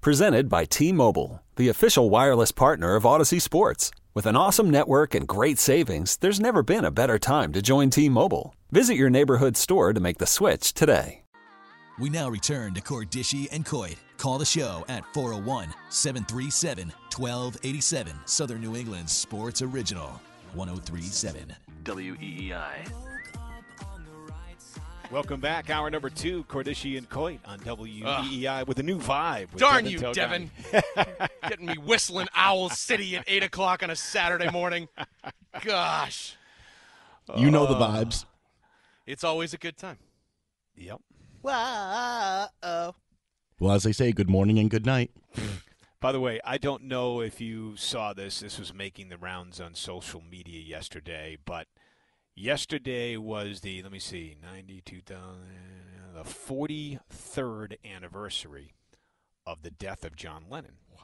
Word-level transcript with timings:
Presented 0.00 0.48
by 0.48 0.64
T 0.64 0.92
Mobile, 0.92 1.42
the 1.56 1.68
official 1.68 2.08
wireless 2.08 2.52
partner 2.52 2.94
of 2.94 3.02
Audacy 3.02 3.42
Sports. 3.42 3.90
With 4.14 4.26
an 4.26 4.36
awesome 4.36 4.70
network 4.70 5.12
and 5.12 5.26
great 5.26 5.58
savings, 5.58 6.16
there's 6.18 6.38
never 6.38 6.62
been 6.62 6.84
a 6.84 6.92
better 6.92 7.18
time 7.18 7.52
to 7.52 7.60
join 7.60 7.90
T 7.90 8.08
Mobile. 8.08 8.54
Visit 8.70 8.94
your 8.94 9.10
neighborhood 9.10 9.56
store 9.56 9.92
to 9.92 10.00
make 10.00 10.18
the 10.18 10.26
switch 10.26 10.72
today. 10.72 11.22
We 11.98 12.10
now 12.10 12.28
return 12.28 12.74
to 12.74 12.80
Cordischi 12.80 13.48
and 13.50 13.66
Coit. 13.66 13.96
Call 14.18 14.38
the 14.38 14.44
show 14.44 14.84
at 14.88 15.02
401 15.14 15.74
737 15.88 16.92
1287. 17.16 18.12
Southern 18.24 18.60
New 18.60 18.76
England's 18.76 19.12
sports 19.12 19.62
original. 19.62 20.20
1037 20.54 21.56
WEEI. 21.82 23.07
Welcome 25.10 25.40
back. 25.40 25.70
Hour 25.70 25.88
number 25.88 26.10
two, 26.10 26.44
Cordischi 26.44 26.98
and 26.98 27.08
Coit 27.08 27.40
on 27.46 27.60
WEEI 27.60 28.66
with 28.66 28.78
a 28.78 28.82
new 28.82 28.98
vibe. 28.98 29.50
with 29.52 29.60
Darn 29.60 29.84
Devin 29.84 29.90
you, 29.90 29.98
Telgai. 29.98 30.14
Devin. 30.14 30.50
Getting 31.48 31.66
me 31.66 31.78
whistling 31.78 32.28
Owl 32.34 32.68
City 32.68 33.16
at 33.16 33.24
8 33.26 33.44
o'clock 33.44 33.82
on 33.82 33.88
a 33.88 33.96
Saturday 33.96 34.50
morning. 34.50 34.88
Gosh. 35.64 36.36
You 37.34 37.50
know 37.50 37.66
the 37.66 37.74
vibes. 37.74 38.24
Uh, 38.24 38.28
it's 39.06 39.24
always 39.24 39.54
a 39.54 39.58
good 39.58 39.78
time. 39.78 39.96
Yep. 40.76 41.00
Well, 41.42 42.50
as 43.70 43.84
they 43.84 43.92
say, 43.92 44.12
good 44.12 44.28
morning 44.28 44.58
and 44.58 44.68
good 44.68 44.84
night. 44.84 45.10
By 46.00 46.12
the 46.12 46.20
way, 46.20 46.38
I 46.44 46.58
don't 46.58 46.84
know 46.84 47.22
if 47.22 47.40
you 47.40 47.76
saw 47.76 48.12
this. 48.12 48.40
This 48.40 48.58
was 48.58 48.74
making 48.74 49.08
the 49.08 49.16
rounds 49.16 49.58
on 49.58 49.74
social 49.74 50.22
media 50.30 50.60
yesterday, 50.60 51.38
but 51.46 51.66
yesterday 52.38 53.16
was 53.16 53.60
the, 53.60 53.82
let 53.82 53.92
me 53.92 53.98
see, 53.98 54.36
92,000, 54.42 55.18
the 56.14 56.22
43rd 56.22 57.76
anniversary 57.84 58.72
of 59.46 59.62
the 59.62 59.70
death 59.70 60.04
of 60.04 60.16
John 60.16 60.44
Lennon. 60.48 60.78
Wow. 60.94 61.02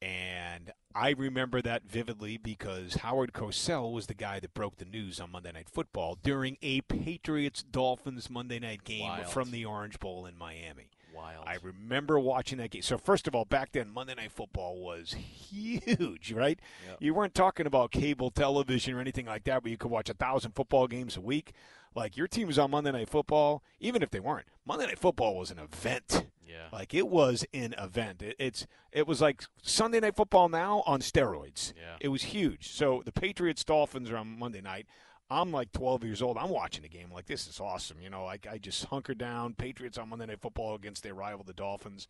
And 0.00 0.72
I 0.94 1.10
remember 1.10 1.62
that 1.62 1.84
vividly 1.84 2.36
because 2.36 2.96
Howard 2.96 3.32
Cosell 3.32 3.92
was 3.92 4.06
the 4.06 4.14
guy 4.14 4.40
that 4.40 4.54
broke 4.54 4.78
the 4.78 4.84
news 4.84 5.20
on 5.20 5.30
Monday 5.30 5.52
Night 5.52 5.68
Football 5.70 6.18
during 6.22 6.56
a 6.60 6.80
Patriots 6.82 7.62
Dolphins 7.62 8.28
Monday 8.28 8.58
night 8.58 8.84
game 8.84 9.08
Wild. 9.08 9.28
from 9.28 9.50
the 9.52 9.64
Orange 9.64 10.00
Bowl 10.00 10.26
in 10.26 10.36
Miami. 10.36 10.90
Wild. 11.14 11.44
I 11.46 11.58
remember 11.62 12.18
watching 12.18 12.58
that 12.58 12.70
game. 12.70 12.82
So 12.82 12.98
first 12.98 13.28
of 13.28 13.34
all, 13.34 13.44
back 13.44 13.72
then 13.72 13.90
Monday 13.90 14.14
Night 14.14 14.32
Football 14.32 14.78
was 14.78 15.12
huge, 15.14 16.32
right? 16.36 16.58
Yep. 16.88 16.96
You 17.00 17.14
weren't 17.14 17.34
talking 17.34 17.66
about 17.66 17.90
cable 17.90 18.30
television 18.30 18.94
or 18.94 19.00
anything 19.00 19.26
like 19.26 19.44
that, 19.44 19.62
where 19.62 19.70
you 19.70 19.76
could 19.76 19.90
watch 19.90 20.08
a 20.08 20.14
thousand 20.14 20.52
football 20.52 20.86
games 20.86 21.16
a 21.16 21.20
week. 21.20 21.52
Like 21.94 22.16
your 22.16 22.26
team 22.26 22.46
was 22.46 22.58
on 22.58 22.70
Monday 22.70 22.92
Night 22.92 23.08
Football, 23.08 23.62
even 23.80 24.02
if 24.02 24.10
they 24.10 24.20
weren't. 24.20 24.46
Monday 24.64 24.86
Night 24.86 24.98
Football 24.98 25.36
was 25.36 25.50
an 25.50 25.58
event. 25.58 26.26
Yeah. 26.46 26.68
Like 26.72 26.94
it 26.94 27.08
was 27.08 27.44
an 27.52 27.74
event. 27.78 28.22
It, 28.22 28.36
it's 28.38 28.66
it 28.92 29.06
was 29.06 29.20
like 29.20 29.44
Sunday 29.62 30.00
Night 30.00 30.16
Football 30.16 30.48
now 30.48 30.82
on 30.86 31.00
steroids. 31.00 31.72
Yeah. 31.76 31.96
It 32.00 32.08
was 32.08 32.22
huge. 32.24 32.70
So 32.70 33.02
the 33.04 33.12
Patriots 33.12 33.64
Dolphins 33.64 34.10
are 34.10 34.16
on 34.16 34.38
Monday 34.38 34.60
night. 34.60 34.86
I'm 35.40 35.50
like 35.52 35.72
12 35.72 36.04
years 36.04 36.22
old. 36.22 36.36
I'm 36.38 36.50
watching 36.50 36.82
the 36.82 36.88
game. 36.88 37.10
Like 37.12 37.26
this 37.26 37.46
is 37.48 37.60
awesome. 37.60 37.98
You 38.00 38.10
know, 38.10 38.24
like 38.24 38.46
I 38.50 38.58
just 38.58 38.84
hunker 38.86 39.14
down. 39.14 39.54
Patriots 39.54 39.98
on 39.98 40.08
Monday 40.10 40.26
Night 40.26 40.40
Football 40.40 40.74
against 40.74 41.02
their 41.02 41.14
rival, 41.14 41.44
the 41.44 41.52
Dolphins. 41.52 42.08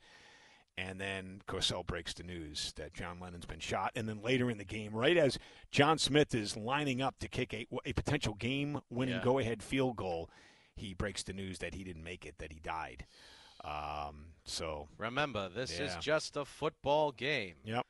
And 0.78 0.99
then 0.99 1.43
Cosell 1.47 1.87
breaks 1.87 2.15
the 2.15 2.22
news 2.22 2.72
that 2.77 2.94
John 2.94 3.21
Lennon's 3.21 3.44
been 3.44 3.61
shot. 3.61 3.93
And 3.94 4.09
then 4.09 4.22
later 4.22 4.50
in 4.50 4.56
the 4.56 4.65
game, 4.65 4.93
right 4.94 5.19
as 5.19 5.38
John 5.71 5.99
Smith 5.99 6.34
is 6.34 6.56
lining 6.56 7.03
up 7.03 7.19
to 7.21 7.28
kick 7.28 7.53
a, 7.53 7.66
a 7.84 7.93
potential 7.93 8.32
game-winning 8.34 9.16
Yeah. 9.16 9.22
go-ahead 9.22 9.62
field 9.62 9.97
goal, 9.97 10.31
he 10.75 10.94
breaks 10.94 11.22
the 11.22 11.34
news 11.34 11.59
that 11.59 11.75
he 11.75 11.84
didn't 11.84 12.03
make 12.05 12.25
it, 12.25 12.37
that 12.38 12.53
he 12.53 12.59
died. 12.59 13.05
Um, 13.62 14.28
so, 14.47 14.88
Remember, 14.97 15.50
this 15.50 15.78
is 15.78 15.94
just 16.00 16.37
a 16.38 16.47
football 16.47 17.12
game. 17.12 17.56
yep, 17.65 17.84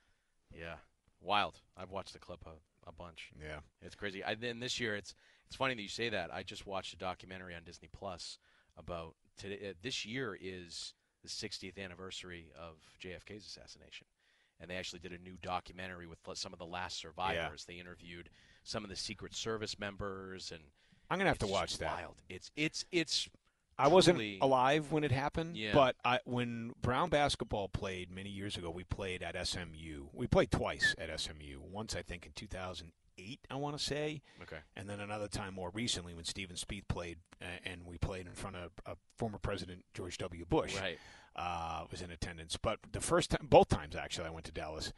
Yeah. 0.53 0.75
Wild. 1.21 1.61
I've 1.77 1.91
watched 1.93 2.15
the 2.15 2.19
clip 2.19 2.45
a, 2.47 2.51
a 2.87 2.93
bunch. 2.93 3.31
yeah. 3.41 3.61
It's 3.81 3.95
crazy. 3.95 4.25
I, 4.25 4.35
then 4.35 4.61
this 4.61 4.81
year, 4.81 4.97
it's 4.97 5.15
it's 5.47 5.57
funny 5.57 5.75
that 5.75 5.83
you 5.83 5.89
say 5.89 6.09
that. 6.09 6.33
I 6.33 6.43
just 6.43 6.67
watched 6.67 6.95
a 6.95 6.97
documentary 6.97 7.55
on 7.55 7.63
Disney 7.65 7.89
Plus 7.93 8.39
about 8.77 9.15
today. 9.37 9.71
Uh, 9.71 9.73
this 9.83 10.05
year 10.05 10.37
is 10.41 10.95
the 11.23 11.29
60th 11.29 11.79
anniversary 11.79 12.51
of 12.59 12.77
JFK's 13.01 13.47
assassination, 13.47 14.07
and 14.61 14.71
they 14.71 14.77
actually 14.77 14.99
did 15.01 15.13
a 15.13 15.19
new 15.19 15.37
documentary 15.43 16.07
with 16.07 16.19
some 16.35 16.53
of 16.53 16.59
the 16.59 16.67
last 16.67 16.99
survivors. 16.99 17.65
They 17.65 17.75
interviewed 17.75 18.31
some 18.65 18.83
of 18.85 18.91
the 18.91 18.97
Secret 18.97 19.35
Service 19.35 19.79
members, 19.79 20.51
and 20.51 20.63
I'm 21.11 21.19
gonna 21.19 21.31
have 21.31 21.39
to 21.39 21.47
watch 21.47 21.79
that. 21.79 21.97
Wild. 21.97 22.17
It's 22.29 22.51
it's 22.57 22.85
it's. 22.91 23.29
I 23.79 23.89
wasn't 23.89 24.19
truly- 24.19 24.39
alive 24.41 24.93
when 24.93 25.03
it 25.05 25.13
happened, 25.13 25.57
Yeah. 25.57 25.73
but 25.73 25.97
I, 26.05 26.21
when 26.25 26.73
Brown 26.83 27.09
basketball 27.11 27.69
played 27.69 28.11
many 28.11 28.29
years 28.31 28.57
ago, 28.57 28.71
we 28.71 28.85
played 28.85 29.23
at 29.23 29.35
SMU. 29.47 30.09
We 30.13 30.27
played 30.27 30.51
twice 30.51 30.95
at 30.99 31.09
SMU. 31.21 31.61
Once, 31.61 31.97
I 31.97 32.03
think, 32.03 32.27
in 32.27 32.33
2008, 32.33 33.41
I 33.51 33.55
want 33.57 33.77
to 33.79 33.83
say, 33.83 34.23
Okay. 34.43 34.59
and 34.77 34.89
then 34.89 35.01
another 35.01 35.29
time 35.29 35.55
more 35.55 35.71
recently 35.71 36.15
when 36.15 36.25
Steven 36.25 36.57
Spieth 36.57 36.87
played, 36.89 37.19
uh, 37.41 37.47
and 37.65 37.87
we 37.87 37.99
played 37.99 38.27
in 38.27 38.33
front 38.35 38.57
of 38.57 38.73
uh, 38.87 38.95
former 39.17 39.39
President 39.39 39.85
George 39.95 40.19
W. 40.19 40.45
Bush. 40.45 40.77
Right. 40.79 40.99
Uh, 41.35 41.87
was 41.91 42.03
in 42.03 42.11
attendance, 42.11 42.59
but 42.59 42.79
the 42.93 43.01
first 43.01 43.31
time, 43.31 43.47
both 43.49 43.69
times 43.71 43.97
actually, 43.97 44.27
I 44.27 44.31
went 44.31 44.45
to 44.45 44.53
Dallas. 44.53 44.93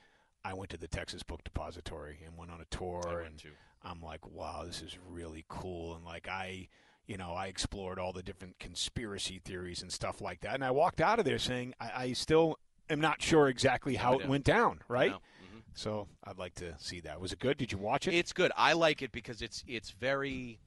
I 0.44 0.52
went 0.52 0.68
to 0.70 0.76
the 0.76 0.88
Texas 0.88 1.22
Book 1.22 1.44
Depository 1.44 2.18
and 2.26 2.36
went 2.36 2.50
on 2.50 2.60
a 2.60 2.64
tour, 2.76 3.02
and 3.06 3.22
went 3.22 3.38
to. 3.42 3.50
I'm 3.84 4.02
like, 4.02 4.26
wow, 4.26 4.64
this 4.66 4.82
is 4.82 4.98
really 5.08 5.44
cool. 5.48 5.94
And 5.94 6.04
like, 6.04 6.26
I, 6.28 6.66
you 7.06 7.16
know, 7.16 7.32
I 7.32 7.46
explored 7.46 7.98
all 7.98 8.12
the 8.12 8.22
different 8.22 8.58
conspiracy 8.58 9.40
theories 9.44 9.82
and 9.82 9.92
stuff 9.92 10.20
like 10.20 10.40
that. 10.40 10.54
And 10.54 10.64
I 10.64 10.70
walked 10.70 11.00
out 11.00 11.18
of 11.18 11.24
there 11.24 11.38
saying, 11.38 11.74
I, 11.80 11.90
I 11.96 12.12
still 12.12 12.58
am 12.88 13.00
not 13.00 13.20
sure 13.20 13.48
exactly 13.48 13.96
how 13.96 14.18
it 14.18 14.28
went 14.28 14.44
down, 14.44 14.80
right? 14.88 15.12
Mhm. 15.12 15.62
So 15.74 16.08
I'd 16.24 16.38
like 16.38 16.54
to 16.56 16.74
see 16.78 17.00
that. 17.00 17.20
Was 17.20 17.32
it 17.32 17.40
good? 17.40 17.56
Did 17.58 17.72
you 17.72 17.78
watch 17.78 18.06
it? 18.08 18.14
It's 18.14 18.32
good. 18.32 18.52
I 18.56 18.72
like 18.74 19.02
it 19.02 19.12
because 19.12 19.42
it's 19.42 19.64
it's 19.66 19.90
very 19.90 20.60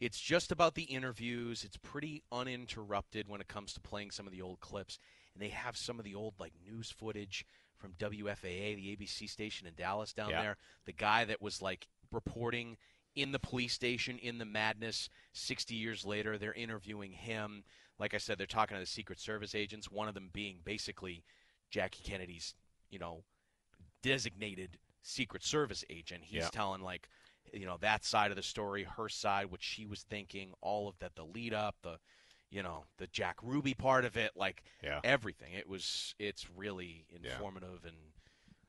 it's 0.00 0.20
just 0.20 0.52
about 0.52 0.74
the 0.74 0.82
interviews. 0.84 1.64
It's 1.64 1.76
pretty 1.76 2.22
uninterrupted 2.30 3.28
when 3.28 3.40
it 3.40 3.48
comes 3.48 3.72
to 3.74 3.80
playing 3.80 4.10
some 4.10 4.26
of 4.26 4.32
the 4.32 4.42
old 4.42 4.60
clips. 4.60 4.98
And 5.34 5.42
they 5.42 5.48
have 5.50 5.76
some 5.76 5.98
of 5.98 6.04
the 6.04 6.14
old 6.14 6.34
like 6.38 6.52
news 6.64 6.90
footage 6.90 7.46
from 7.78 7.92
WFAA, 7.98 8.74
the 8.76 8.96
ABC 8.96 9.28
station 9.28 9.66
in 9.66 9.74
Dallas 9.76 10.12
down 10.12 10.30
Yeah. 10.30 10.42
there. 10.42 10.56
The 10.86 10.92
guy 10.92 11.24
that 11.24 11.40
was 11.40 11.62
like 11.62 11.86
reporting 12.10 12.76
in 13.20 13.32
the 13.32 13.38
police 13.38 13.72
station 13.72 14.18
in 14.18 14.38
the 14.38 14.44
madness 14.44 15.08
60 15.32 15.74
years 15.74 16.04
later, 16.06 16.38
they're 16.38 16.52
interviewing 16.52 17.12
him. 17.12 17.64
Like 17.98 18.14
I 18.14 18.18
said, 18.18 18.38
they're 18.38 18.46
talking 18.46 18.76
to 18.76 18.80
the 18.80 18.86
Secret 18.86 19.18
Service 19.18 19.54
agents, 19.54 19.90
one 19.90 20.06
of 20.06 20.14
them 20.14 20.30
being 20.32 20.58
basically 20.64 21.24
Jackie 21.70 22.02
Kennedy's, 22.04 22.54
you 22.90 22.98
know, 22.98 23.24
designated 24.02 24.78
Secret 25.02 25.42
Service 25.42 25.84
agent. 25.90 26.24
He's 26.24 26.44
Yeah. 26.44 26.50
telling 26.50 26.80
like, 26.82 27.08
you 27.52 27.66
know, 27.66 27.76
that 27.78 28.04
side 28.04 28.30
of 28.30 28.36
the 28.36 28.42
story, 28.42 28.84
her 28.84 29.08
side, 29.08 29.46
what 29.46 29.62
she 29.62 29.84
was 29.86 30.04
thinking, 30.04 30.54
all 30.60 30.88
of 30.88 30.98
that, 31.00 31.16
the 31.16 31.24
lead 31.24 31.54
up, 31.54 31.76
the, 31.82 31.98
you 32.50 32.62
know, 32.62 32.84
the 32.98 33.06
Jack 33.08 33.36
Ruby 33.42 33.74
part 33.74 34.04
of 34.04 34.16
it, 34.16 34.36
like 34.36 34.62
Yeah. 34.82 35.00
everything. 35.02 35.54
It 35.54 35.68
was, 35.68 36.14
it's 36.18 36.48
really 36.50 37.06
Yeah. 37.10 37.32
informative 37.32 37.84
and, 37.84 37.96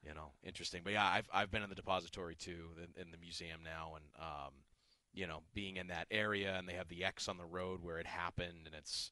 you 0.05 0.13
know, 0.13 0.31
interesting. 0.43 0.81
But 0.83 0.93
yeah, 0.93 1.05
I've 1.05 1.29
I've 1.33 1.51
been 1.51 1.63
in 1.63 1.69
the 1.69 1.75
depository 1.75 2.35
too, 2.35 2.69
in, 2.77 3.01
in 3.01 3.11
the 3.11 3.17
museum 3.17 3.61
now, 3.63 3.95
and 3.95 4.05
um, 4.19 4.53
you 5.13 5.27
know, 5.27 5.41
being 5.53 5.77
in 5.77 5.87
that 5.87 6.07
area, 6.11 6.55
and 6.57 6.67
they 6.67 6.73
have 6.73 6.87
the 6.87 7.03
X 7.03 7.27
on 7.27 7.37
the 7.37 7.45
road 7.45 7.81
where 7.81 7.99
it 7.99 8.07
happened, 8.07 8.65
and 8.65 8.75
it's 8.75 9.11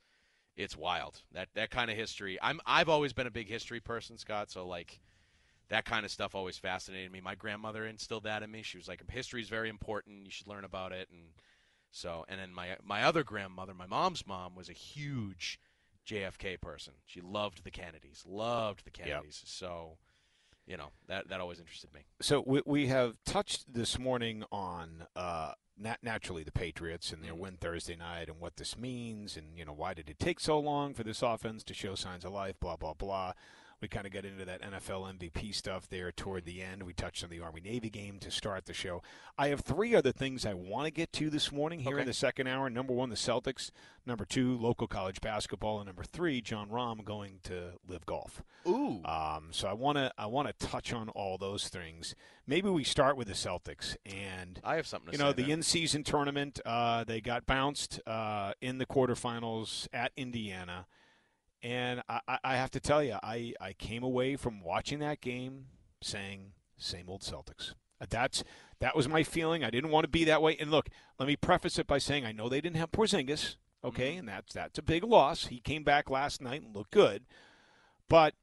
it's 0.56 0.78
wild. 0.78 1.22
That 1.34 1.50
that 1.56 1.70
kind 1.70 1.92
of 1.92 1.98
history. 1.98 2.38
I'm 2.42 2.60
I've 2.66 2.90
always 2.90 3.14
been 3.14 3.28
a 3.28 3.32
big 3.32 3.50
history 3.50 3.80
person, 3.80 4.18
Scott. 4.18 4.50
So 4.50 4.66
like 4.68 5.00
that 5.70 5.86
kind 5.86 6.06
of 6.06 6.12
stuff 6.12 6.36
always 6.36 6.58
fascinated 6.58 7.12
me. 7.12 7.22
My 7.22 7.36
grandmother 7.36 7.86
instilled 7.86 8.24
that 8.24 8.42
in 8.44 8.50
me. 8.50 8.62
She 8.62 8.78
was 8.78 8.88
like, 8.88 9.04
history 9.10 9.42
is 9.42 9.50
very 9.50 9.70
important. 9.70 10.26
You 10.26 10.32
should 10.32 10.48
learn 10.48 10.64
about 10.64 10.94
it. 10.94 11.10
And 11.12 11.32
so, 11.92 12.26
and 12.28 12.40
then 12.40 12.54
my 12.54 12.78
my 12.84 13.04
other 13.04 13.24
grandmother, 13.24 13.74
my 13.74 13.88
mom's 13.88 14.26
mom, 14.26 14.56
was 14.56 14.70
a 14.70 14.74
huge 14.74 15.60
JFK 16.08 16.60
person. 16.62 16.94
She 17.06 17.22
loved 17.22 17.64
the 17.64 17.72
Kennedys, 17.72 18.24
loved 18.26 18.86
the 18.86 18.92
Kennedys. 18.92 19.44
So, 19.46 19.98
you 20.68 20.78
know, 20.78 20.90
that 21.08 21.30
that 21.30 21.40
always 21.40 21.60
interested 21.60 21.94
me. 21.94 22.02
So 22.22 22.44
we, 22.46 22.62
we 22.66 22.88
have 22.88 23.16
touched 23.26 23.74
this 23.74 23.98
morning 23.98 24.44
on 24.52 25.06
uh, 25.16 25.54
nat- 25.78 26.00
naturally 26.04 26.44
the 26.44 26.52
Patriots 26.52 27.12
and 27.14 27.24
their 27.24 27.32
Mm-hmm. 27.32 27.42
win 27.42 27.58
Thursday 27.62 27.96
night 27.96 28.28
and 28.30 28.40
what 28.40 28.58
this 28.58 28.78
means 28.78 29.38
and 29.38 29.58
you 29.58 29.64
know 29.66 29.74
why 29.74 29.94
did 29.94 30.10
it 30.10 30.20
take 30.20 30.40
so 30.40 30.60
long 30.60 30.94
for 30.94 31.04
this 31.04 31.22
offense 31.22 31.64
to 31.64 31.74
show 31.74 31.96
signs 31.96 32.26
of 32.26 32.32
life 32.34 32.56
blah 32.60 32.76
blah 32.76 32.94
blah. 32.94 33.34
We 33.80 33.88
kind 33.88 34.08
of 34.08 34.12
got 34.14 34.26
into 34.26 34.44
that 34.46 34.62
NFL 34.64 35.18
MVP 35.20 35.54
stuff 35.54 35.88
there 35.88 36.12
toward 36.12 36.46
the 36.46 36.64
end. 36.64 36.82
We 36.82 36.94
touched 36.94 37.24
on 37.24 37.30
the 37.30 37.40
Army 37.42 37.62
Navy 37.62 37.92
game 37.92 38.18
to 38.20 38.32
start 38.32 38.66
the 38.66 38.74
show. 38.74 39.04
I 39.38 39.50
have 39.50 39.60
three 39.60 39.94
other 39.94 40.12
things 40.12 40.48
I 40.48 40.56
want 40.56 40.86
to 40.86 40.92
get 40.92 41.14
to 41.14 41.30
this 41.30 41.52
morning 41.52 41.82
here 41.82 41.94
Okay. 41.94 42.02
in 42.02 42.08
the 42.08 42.14
second 42.14 42.48
hour. 42.48 42.72
Number 42.72 42.94
one, 42.94 43.10
the 43.10 43.16
Celtics. 43.16 43.70
Number 44.04 44.26
two, 44.26 44.58
local 44.58 44.88
college 44.88 45.22
basketball. 45.22 45.78
And 45.78 45.86
number 45.86 46.04
three, 46.04 46.42
Jon 46.42 46.70
Rahm 46.70 47.04
going 47.06 47.40
to 47.44 47.74
LIV 47.88 48.06
Golf. 48.08 48.42
Ooh. 48.68 49.02
Um, 49.06 49.50
so 49.52 49.68
I 49.68 49.74
want 49.74 49.98
to 50.00 50.12
I 50.18 50.26
want 50.26 50.48
to 50.48 50.68
touch 50.68 50.92
on 50.92 51.10
all 51.10 51.38
those 51.38 51.68
things. 51.68 52.16
Maybe 52.48 52.70
we 52.70 52.84
start 52.84 53.16
with 53.16 53.28
the 53.28 53.34
Celtics 53.36 53.96
and 54.08 54.60
I 54.64 54.78
have 54.78 54.88
something 54.88 55.12
to 55.12 55.18
you 55.18 55.24
know 55.24 55.34
the 55.34 55.52
in-season 55.52 56.04
tournament. 56.04 56.60
Uh, 56.66 57.04
they 57.04 57.22
got 57.22 57.46
bounced 57.46 58.00
uh, 58.08 58.54
in 58.60 58.80
the 58.80 58.86
quarterfinals 58.88 59.88
at 59.94 60.14
Indiana, 60.18 60.88
and 61.64 62.02
I, 62.08 62.20
I- 62.44 62.56
have 62.58 62.72
to 62.72 62.80
tell 62.80 63.04
you, 63.04 63.18
I, 63.24 63.54
I 63.60 63.74
came 63.74 64.04
away 64.04 64.36
from 64.36 64.62
watching 64.62 65.00
that 65.00 65.22
game 65.22 65.66
saying, 66.02 66.52
"Same 66.78 67.10
old 67.10 67.22
Celtics." 67.22 67.74
Uh, 68.00 68.06
That's 68.10 68.44
that 68.80 68.96
was 68.96 69.08
my 69.08 69.24
feeling. 69.24 69.64
I 69.64 69.70
didn't 69.72 69.90
want 69.92 70.04
to 70.04 70.10
be 70.10 70.24
that 70.26 70.42
way. 70.42 70.56
And 70.60 70.70
look, 70.70 70.90
let 71.20 71.28
me 71.28 71.36
preface 71.36 71.80
it 71.80 71.88
by 71.88 71.98
saying 71.98 72.26
I 72.26 72.32
know 72.32 72.48
they 72.48 72.62
didn't 72.62 72.78
have 72.78 72.92
Porzingis, 72.92 73.56
okay, 73.84 74.16
and 74.16 74.28
that's 74.28 74.54
that's 74.54 74.78
a 74.80 74.84
big 74.84 75.04
loss. 75.04 75.48
He 75.48 75.60
came 75.60 75.84
back 75.84 76.10
last 76.10 76.42
night 76.42 76.62
and 76.62 76.76
looked 76.76 76.92
good, 76.92 77.24
but 78.08 78.36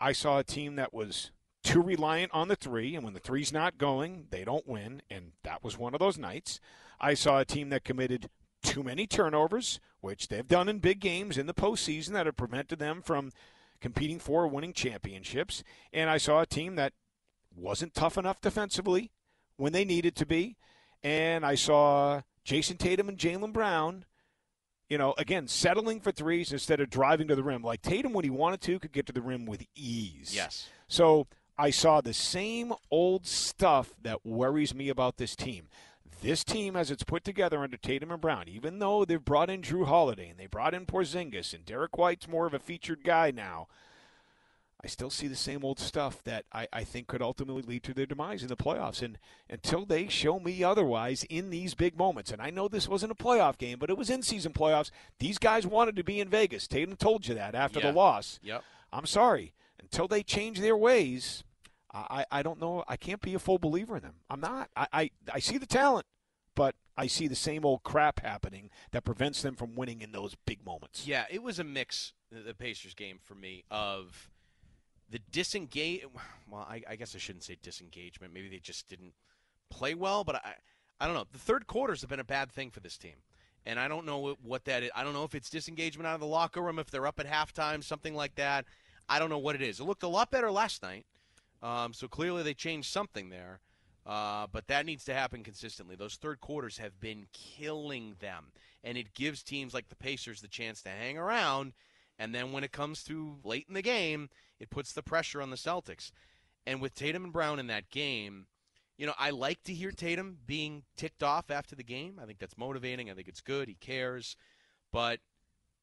I 0.00 0.12
saw 0.12 0.38
a 0.38 0.44
team 0.44 0.76
that 0.76 0.92
was 0.92 1.30
too 1.62 1.82
reliant 1.82 2.32
on 2.34 2.48
the 2.48 2.56
three, 2.56 2.94
and 2.94 3.04
when 3.04 3.14
the 3.14 3.20
three's 3.20 3.52
not 3.52 3.78
going, 3.78 4.26
they 4.30 4.44
don't 4.44 4.68
win, 4.68 5.02
and 5.10 5.32
that 5.42 5.64
was 5.64 5.78
one 5.78 5.94
of 5.94 6.00
those 6.00 6.18
nights. 6.18 6.60
I 7.00 7.14
saw 7.14 7.38
a 7.38 7.44
team 7.44 7.70
that 7.70 7.84
committed 7.84 8.28
too 8.76 8.82
many 8.82 9.06
turnovers, 9.06 9.80
which 10.02 10.28
they've 10.28 10.46
done 10.46 10.68
in 10.68 10.80
big 10.80 11.00
games 11.00 11.38
in 11.38 11.46
the 11.46 11.54
postseason 11.54 12.10
that 12.10 12.26
have 12.26 12.36
prevented 12.36 12.78
them 12.78 13.00
from 13.00 13.32
competing 13.80 14.18
for 14.18 14.46
winning 14.46 14.74
championships. 14.74 15.64
And 15.94 16.10
I 16.10 16.18
saw 16.18 16.42
a 16.42 16.46
team 16.46 16.74
that 16.74 16.92
wasn't 17.54 17.94
tough 17.94 18.18
enough 18.18 18.42
defensively 18.42 19.12
when 19.56 19.72
they 19.72 19.86
needed 19.86 20.14
to 20.16 20.26
be. 20.26 20.58
And 21.02 21.46
I 21.46 21.54
saw 21.54 22.20
Jayson 22.44 22.76
Tatum 22.76 23.08
and 23.08 23.16
Jaylen 23.16 23.54
Brown, 23.54 24.04
you 24.90 24.98
know, 24.98 25.14
again, 25.16 25.48
settling 25.48 25.98
for 25.98 26.12
threes 26.12 26.52
instead 26.52 26.80
of 26.80 26.90
driving 26.90 27.28
to 27.28 27.34
the 27.34 27.42
rim. 27.42 27.62
Like 27.62 27.80
Tatum, 27.80 28.12
when 28.12 28.24
he 28.24 28.30
wanted 28.30 28.60
to, 28.60 28.78
could 28.78 28.92
get 28.92 29.06
to 29.06 29.12
the 29.14 29.22
rim 29.22 29.46
with 29.46 29.64
ease. 29.74 30.32
Yes. 30.36 30.68
So 30.86 31.28
I 31.56 31.70
saw 31.70 32.02
the 32.02 32.12
same 32.12 32.74
old 32.90 33.26
stuff 33.26 33.94
that 34.02 34.26
worries 34.26 34.74
me 34.74 34.90
about 34.90 35.16
this 35.16 35.34
team. 35.34 35.68
This 36.22 36.42
team, 36.44 36.76
as 36.76 36.90
it's 36.90 37.04
put 37.04 37.24
together 37.24 37.62
under 37.62 37.76
Tatum 37.76 38.10
and 38.10 38.20
Brown, 38.20 38.48
even 38.48 38.78
though 38.78 39.04
they've 39.04 39.24
brought 39.24 39.50
in 39.50 39.62
Jrue 39.62 39.86
Holiday 39.86 40.28
and 40.30 40.38
they 40.38 40.46
brought 40.46 40.74
in 40.74 40.86
Porzingis 40.86 41.52
and 41.54 41.64
Derrick 41.64 41.96
White's 41.96 42.26
more 42.26 42.46
of 42.46 42.54
a 42.54 42.58
featured 42.58 43.04
guy 43.04 43.30
now, 43.30 43.68
I 44.82 44.88
still 44.88 45.10
see 45.10 45.26
the 45.26 45.36
same 45.36 45.64
old 45.64 45.78
stuff 45.78 46.22
that 46.24 46.44
I, 46.52 46.68
I 46.72 46.84
think 46.84 47.06
could 47.06 47.22
ultimately 47.22 47.62
lead 47.62 47.82
to 47.84 47.94
their 47.94 48.06
demise 48.06 48.42
in 48.42 48.48
the 48.48 48.56
playoffs. 48.56 49.02
And 49.02 49.18
until 49.50 49.84
they 49.84 50.08
show 50.08 50.38
me 50.38 50.62
otherwise 50.62 51.24
in 51.24 51.50
these 51.50 51.74
big 51.74 51.96
moments, 51.98 52.30
and 52.30 52.40
I 52.40 52.50
know 52.50 52.68
this 52.68 52.88
wasn't 52.88 53.12
a 53.12 53.16
playoff 53.16 53.58
game, 53.58 53.78
but 53.78 53.90
it 53.90 53.98
was 53.98 54.10
in 54.10 54.22
season 54.22 54.52
playoffs, 54.52 54.90
these 55.18 55.38
guys 55.38 55.66
wanted 55.66 55.96
to 55.96 56.04
be 56.04 56.20
in 56.20 56.28
Vegas. 56.28 56.66
Tatum 56.66 56.96
told 56.96 57.26
you 57.26 57.34
that 57.34 57.54
after 57.54 57.80
Yeah. 57.80 57.90
the 57.90 57.96
loss. 57.96 58.38
Yep. 58.42 58.64
I'm 58.92 59.06
sorry. 59.06 59.52
Until 59.80 60.08
they 60.08 60.22
change 60.22 60.60
their 60.60 60.76
ways, 60.76 61.42
I, 62.10 62.24
I 62.30 62.42
don't 62.42 62.60
know. 62.60 62.84
I 62.88 62.96
can't 62.96 63.20
be 63.20 63.34
a 63.34 63.38
full 63.38 63.58
believer 63.58 63.96
in 63.96 64.02
them. 64.02 64.14
I'm 64.28 64.40
not. 64.40 64.70
I, 64.76 64.86
I, 64.92 65.10
I 65.34 65.38
see 65.38 65.58
the 65.58 65.66
talent, 65.66 66.06
but 66.54 66.74
I 66.96 67.06
see 67.06 67.28
the 67.28 67.36
same 67.36 67.64
old 67.64 67.82
crap 67.82 68.20
happening 68.20 68.70
that 68.92 69.04
prevents 69.04 69.42
them 69.42 69.54
from 69.54 69.74
winning 69.76 70.02
in 70.02 70.12
those 70.12 70.34
big 70.46 70.64
moments. 70.64 71.06
Yeah, 71.06 71.24
it 71.30 71.42
was 71.42 71.58
a 71.58 71.64
mix, 71.64 72.12
the 72.30 72.54
Pacers 72.54 72.94
game 72.94 73.18
for 73.22 73.34
me, 73.34 73.64
of 73.70 74.30
the 75.08 75.20
disengage. 75.30 76.04
Well, 76.50 76.66
I, 76.68 76.82
I 76.88 76.96
guess 76.96 77.14
I 77.14 77.18
shouldn't 77.18 77.44
say 77.44 77.56
disengagement. 77.62 78.32
Maybe 78.34 78.48
they 78.48 78.58
just 78.58 78.88
didn't 78.88 79.12
play 79.70 79.94
well, 79.94 80.24
but 80.24 80.36
I, 80.36 80.54
I 81.00 81.06
don't 81.06 81.14
know. 81.14 81.26
The 81.30 81.38
third 81.38 81.66
quarters 81.66 82.00
have 82.00 82.10
been 82.10 82.20
a 82.20 82.24
bad 82.24 82.50
thing 82.50 82.70
for 82.70 82.80
this 82.80 82.96
team. 82.96 83.16
And 83.64 83.80
I 83.80 83.88
don't 83.88 84.06
know 84.06 84.18
what- 84.18 84.40
what 84.42 84.64
that 84.66 84.82
is. 84.84 84.90
I 84.94 85.02
don't 85.02 85.12
know 85.12 85.24
if 85.24 85.34
it's 85.34 85.50
disengagement 85.50 86.06
out 86.06 86.14
of 86.14 86.20
the 86.20 86.26
locker 86.26 86.62
room, 86.62 86.78
if 86.78 86.90
they're 86.90 87.06
up 87.06 87.18
at 87.20 87.26
halftime, 87.26 87.82
something 87.82 88.14
like 88.14 88.36
that. 88.36 88.64
I 89.08 89.18
don't 89.18 89.28
know 89.30 89.38
what 89.38 89.54
it 89.56 89.62
is. 89.62 89.80
It 89.80 89.84
looked 89.84 90.02
a 90.04 90.08
lot 90.08 90.30
better 90.30 90.50
last 90.50 90.82
night. 90.82 91.04
Um, 91.62 91.92
so 91.92 92.08
clearly 92.08 92.42
they 92.42 92.54
changed 92.54 92.90
something 92.90 93.30
there. 93.30 93.60
Uh, 94.06 94.46
but 94.52 94.68
that 94.68 94.86
needs 94.86 95.04
to 95.04 95.14
happen 95.14 95.42
consistently. 95.42 95.96
Those 95.96 96.14
third 96.14 96.40
quarters 96.40 96.78
have 96.78 97.00
been 97.00 97.26
killing 97.32 98.14
them. 98.20 98.52
And 98.84 98.96
it 98.96 99.14
gives 99.14 99.42
teams 99.42 99.74
like 99.74 99.88
the 99.88 99.96
Pacers 99.96 100.40
the 100.40 100.48
chance 100.48 100.80
to 100.82 100.90
hang 100.90 101.18
around. 101.18 101.72
And 102.18 102.34
then 102.34 102.52
when 102.52 102.62
it 102.62 102.70
comes 102.70 103.02
to 103.04 103.36
late 103.42 103.66
in 103.68 103.74
the 103.74 103.82
game, 103.82 104.28
it 104.60 104.70
puts 104.70 104.92
the 104.92 105.02
pressure 105.02 105.42
on 105.42 105.50
the 105.50 105.56
Celtics. 105.56 106.12
And 106.66 106.80
with 106.80 106.94
Tatum 106.94 107.24
and 107.24 107.32
Brown 107.32 107.58
in 107.58 107.66
that 107.66 107.90
game, 107.90 108.46
you 108.96 109.06
know, 109.06 109.14
I 109.18 109.30
like 109.30 109.62
to 109.64 109.74
hear 109.74 109.90
Tatum 109.90 110.38
being 110.46 110.84
ticked 110.96 111.22
off 111.22 111.50
after 111.50 111.74
the 111.74 111.82
game. 111.82 112.18
I 112.22 112.26
think 112.26 112.38
that's 112.38 112.56
motivating. 112.56 113.10
I 113.10 113.14
think 113.14 113.28
it's 113.28 113.40
good. 113.40 113.68
He 113.68 113.74
cares. 113.74 114.36
But, 114.92 115.18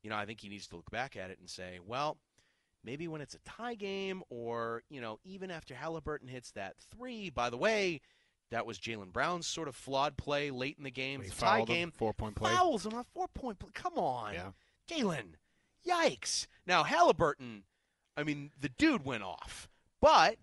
you 0.02 0.10
know, 0.10 0.16
I 0.16 0.26
think 0.26 0.40
he 0.40 0.50
needs 0.50 0.68
to 0.68 0.78
look 0.78 0.90
back 0.90 1.16
at 1.18 1.30
it 1.30 1.40
and 1.40 1.50
say, 1.50 1.80
well, 1.86 2.18
maybe 2.84 3.08
when 3.08 3.22
it's 3.22 3.36
a 3.36 3.40
tie 3.40 3.76
game 3.76 4.24
or, 4.30 4.84
you 4.90 5.02
know, 5.02 5.20
even 5.24 5.52
after 5.52 5.74
Halliburton 5.76 6.28
hits 6.28 6.52
that 6.52 6.76
three, 6.96 7.30
by 7.30 7.50
the 7.50 7.58
way, 7.58 8.02
that 8.52 8.66
was 8.66 8.78
Jaylen 8.78 9.12
Brown's 9.12 9.48
sort 9.48 9.68
of 9.68 9.76
flawed 9.76 10.18
play 10.18 10.52
late 10.52 10.76
in 10.78 10.84
the 10.84 10.92
game. 10.92 11.22
It's 11.22 11.36
a 11.38 11.42
tie 11.42 11.64
game. 11.64 11.92
four-point 11.92 12.36
play. 12.36 12.52
Fouls 12.52 12.86
on 12.86 12.94
a 12.94 13.04
four 13.14 13.28
point 13.28 13.60
play. 13.60 13.70
Come 13.74 13.98
on. 13.98 14.34
Yeah. 14.34 14.52
Jaylen. 14.90 15.36
Yikes. 15.88 16.48
Now, 16.68 16.84
Halliburton, 16.84 17.64
I 18.16 18.24
mean, 18.24 18.52
the 18.60 18.70
dude 18.70 19.06
went 19.06 19.24
off. 19.24 19.70
But 20.02 20.36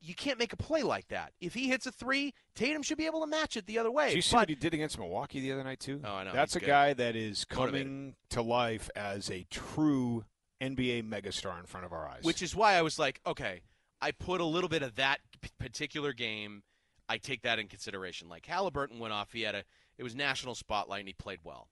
you 0.00 0.14
can't 0.14 0.38
make 0.38 0.52
a 0.52 0.56
play 0.56 0.82
like 0.82 1.08
that. 1.08 1.32
If 1.40 1.54
he 1.54 1.68
hits 1.68 1.86
a 1.86 1.92
three, 1.92 2.34
Tatum 2.54 2.82
should 2.82 2.98
be 2.98 3.06
able 3.06 3.20
to 3.22 3.26
match 3.26 3.56
it 3.56 3.66
the 3.66 3.78
other 3.78 3.90
way. 3.90 4.08
Did 4.08 4.16
you 4.16 4.22
see 4.22 4.36
but 4.36 4.42
what 4.42 4.48
he 4.50 4.54
did 4.54 4.74
against 4.74 4.98
Milwaukee 4.98 5.40
the 5.40 5.52
other 5.52 5.64
night 5.64 5.80
too? 5.80 6.00
Oh, 6.04 6.14
I 6.14 6.24
know. 6.24 6.32
That's 6.32 6.54
He's 6.54 6.58
a 6.58 6.60
good. 6.60 6.66
guy 6.66 6.92
that 6.94 7.16
is 7.16 7.44
Motivated. 7.54 7.86
coming 7.86 8.14
to 8.30 8.42
life 8.42 8.90
as 8.94 9.30
a 9.30 9.44
true 9.50 10.24
NBA 10.64 11.08
megastar 11.08 11.58
in 11.58 11.66
front 11.66 11.86
of 11.86 11.92
our 11.92 12.08
eyes. 12.08 12.22
Which 12.22 12.42
is 12.42 12.54
why 12.54 12.74
I 12.74 12.82
was 12.82 12.98
like, 12.98 13.20
okay, 13.26 13.62
I 14.00 14.12
put 14.12 14.40
a 14.40 14.44
little 14.44 14.68
bit 14.68 14.82
of 14.82 14.96
that 14.96 15.20
p- 15.40 15.50
particular 15.58 16.12
game. 16.12 16.62
I 17.08 17.18
take 17.18 17.42
that 17.42 17.58
in 17.58 17.68
consideration. 17.68 18.28
Like 18.28 18.46
Halliburton 18.46 18.98
went 18.98 19.12
off. 19.12 19.32
He 19.32 19.42
had 19.42 19.54
a 19.54 19.64
it 19.98 20.02
was 20.02 20.14
national 20.14 20.54
spotlight 20.54 21.00
and 21.00 21.08
he 21.08 21.14
played 21.14 21.40
well. 21.44 21.68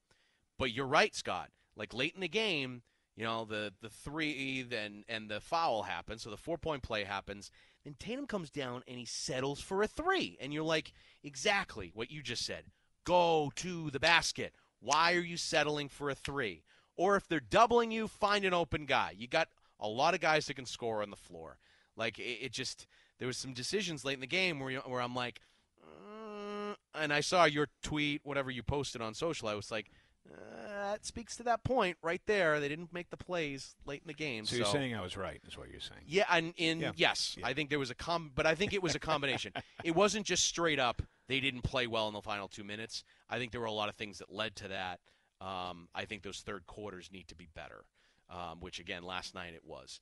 But 0.58 0.72
you're 0.72 0.86
right, 0.86 1.14
Scott. 1.14 1.50
Like 1.76 1.94
late 1.94 2.14
in 2.14 2.20
the 2.20 2.28
game, 2.28 2.82
you 3.16 3.24
know, 3.24 3.44
the 3.44 3.72
the 3.80 3.88
three 3.88 4.62
then 4.62 5.04
and 5.08 5.30
the 5.30 5.40
foul 5.40 5.82
happens, 5.82 6.22
so 6.22 6.30
the 6.30 6.36
four 6.36 6.58
point 6.58 6.82
play 6.82 7.04
happens. 7.04 7.50
Then 7.84 7.96
Tatum 7.98 8.26
comes 8.26 8.50
down 8.50 8.82
and 8.86 8.98
he 8.98 9.04
settles 9.04 9.60
for 9.60 9.82
a 9.82 9.88
three, 9.88 10.38
and 10.40 10.52
you're 10.52 10.62
like, 10.62 10.92
exactly 11.22 11.90
what 11.94 12.10
you 12.10 12.22
just 12.22 12.46
said. 12.46 12.64
Go 13.04 13.52
to 13.56 13.90
the 13.90 13.98
basket. 13.98 14.54
Why 14.80 15.14
are 15.14 15.20
you 15.20 15.36
settling 15.36 15.88
for 15.88 16.08
a 16.10 16.14
three? 16.14 16.62
Or 16.96 17.16
if 17.16 17.26
they're 17.26 17.40
doubling 17.40 17.90
you, 17.90 18.08
find 18.08 18.44
an 18.44 18.54
open 18.54 18.86
guy. 18.86 19.14
You 19.16 19.26
got 19.26 19.48
a 19.80 19.88
lot 19.88 20.14
of 20.14 20.20
guys 20.20 20.46
that 20.46 20.54
can 20.54 20.66
score 20.66 21.02
on 21.02 21.10
the 21.10 21.16
floor. 21.16 21.58
Like 21.96 22.18
it, 22.18 22.38
it 22.42 22.52
just 22.52 22.86
there 23.18 23.26
was 23.26 23.36
some 23.36 23.52
decisions 23.52 24.04
late 24.04 24.14
in 24.14 24.20
the 24.20 24.26
game 24.26 24.60
where 24.60 24.70
you, 24.70 24.78
where 24.80 25.00
I'm 25.00 25.14
like, 25.14 25.40
uh, 25.82 26.74
and 26.94 27.12
I 27.12 27.20
saw 27.20 27.44
your 27.44 27.68
tweet, 27.82 28.20
whatever 28.24 28.50
you 28.50 28.62
posted 28.62 29.00
on 29.02 29.14
social. 29.14 29.48
I 29.48 29.54
was 29.54 29.70
like, 29.70 29.90
uh, 30.30 30.92
that 30.92 31.04
speaks 31.04 31.36
to 31.36 31.42
that 31.44 31.64
point 31.64 31.96
right 32.02 32.22
there. 32.26 32.60
They 32.60 32.68
didn't 32.68 32.92
make 32.92 33.10
the 33.10 33.16
plays 33.16 33.74
late 33.86 34.02
in 34.02 34.08
the 34.08 34.14
game. 34.14 34.44
so 34.44 34.56
you're 34.56 34.64
saying 34.66 34.94
I 34.94 35.02
was 35.02 35.16
right, 35.16 35.40
is 35.46 35.58
what 35.58 35.70
you're 35.70 35.80
saying. 35.80 36.02
yeah, 36.06 36.24
and 36.30 36.54
in 36.56 36.80
Yeah. 36.80 36.92
yes, 36.96 37.36
Yeah. 37.38 37.46
I 37.46 37.54
think 37.54 37.70
there 37.70 37.78
was 37.78 37.90
a 37.90 37.94
com, 37.94 38.30
but 38.34 38.46
I 38.46 38.54
think 38.54 38.72
it 38.72 38.82
was 38.82 38.94
a 38.94 39.00
combination. 39.00 39.52
it 39.84 39.94
wasn't 39.94 40.26
just 40.26 40.44
straight 40.44 40.78
up 40.78 41.02
they 41.28 41.40
didn't 41.40 41.62
play 41.62 41.86
well 41.86 42.08
in 42.08 42.14
the 42.14 42.20
final 42.20 42.48
two 42.48 42.64
minutes. 42.64 43.04
I 43.30 43.38
think 43.38 43.52
there 43.52 43.60
were 43.60 43.66
a 43.66 43.72
lot 43.72 43.88
of 43.88 43.96
things 43.96 44.18
that 44.18 44.30
led 44.32 44.54
to 44.56 44.68
that. 44.68 45.00
Um, 45.42 45.88
I 45.94 46.04
think 46.04 46.22
those 46.22 46.40
third 46.40 46.66
quarters 46.66 47.10
need 47.12 47.28
to 47.28 47.34
be 47.34 47.48
better, 47.54 47.84
um, 48.30 48.60
which 48.60 48.78
again 48.78 49.02
last 49.02 49.34
night 49.34 49.54
it 49.54 49.64
was. 49.64 50.00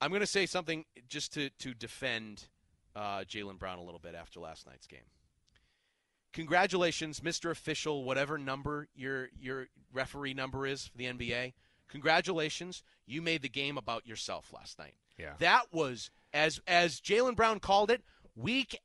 I'm 0.00 0.10
going 0.10 0.20
to 0.20 0.26
say 0.26 0.46
something 0.46 0.84
just 1.08 1.34
to 1.34 1.50
to 1.50 1.74
defend 1.74 2.44
uh, 2.94 3.20
Jaylen 3.20 3.58
Brown 3.58 3.78
a 3.78 3.82
little 3.82 4.00
bit 4.00 4.14
after 4.14 4.40
last 4.40 4.66
night's 4.66 4.86
game. 4.86 5.00
Congratulations, 6.32 7.20
Mr. 7.20 7.50
Official, 7.50 8.04
whatever 8.04 8.38
number 8.38 8.88
your 8.94 9.28
your 9.40 9.66
referee 9.92 10.34
number 10.34 10.66
is 10.66 10.86
for 10.86 10.96
the 10.96 11.06
NBA. 11.06 11.54
Congratulations, 11.88 12.82
you 13.06 13.22
made 13.22 13.42
the 13.42 13.48
game 13.48 13.78
about 13.78 14.06
yourself 14.06 14.52
last 14.52 14.78
night. 14.78 14.94
Yeah. 15.16 15.32
That 15.38 15.72
was 15.72 16.10
as 16.32 16.60
as 16.66 17.00
Jaylen 17.00 17.34
Brown 17.34 17.58
called 17.58 17.90
it, 17.90 18.02
weak 18.36 18.78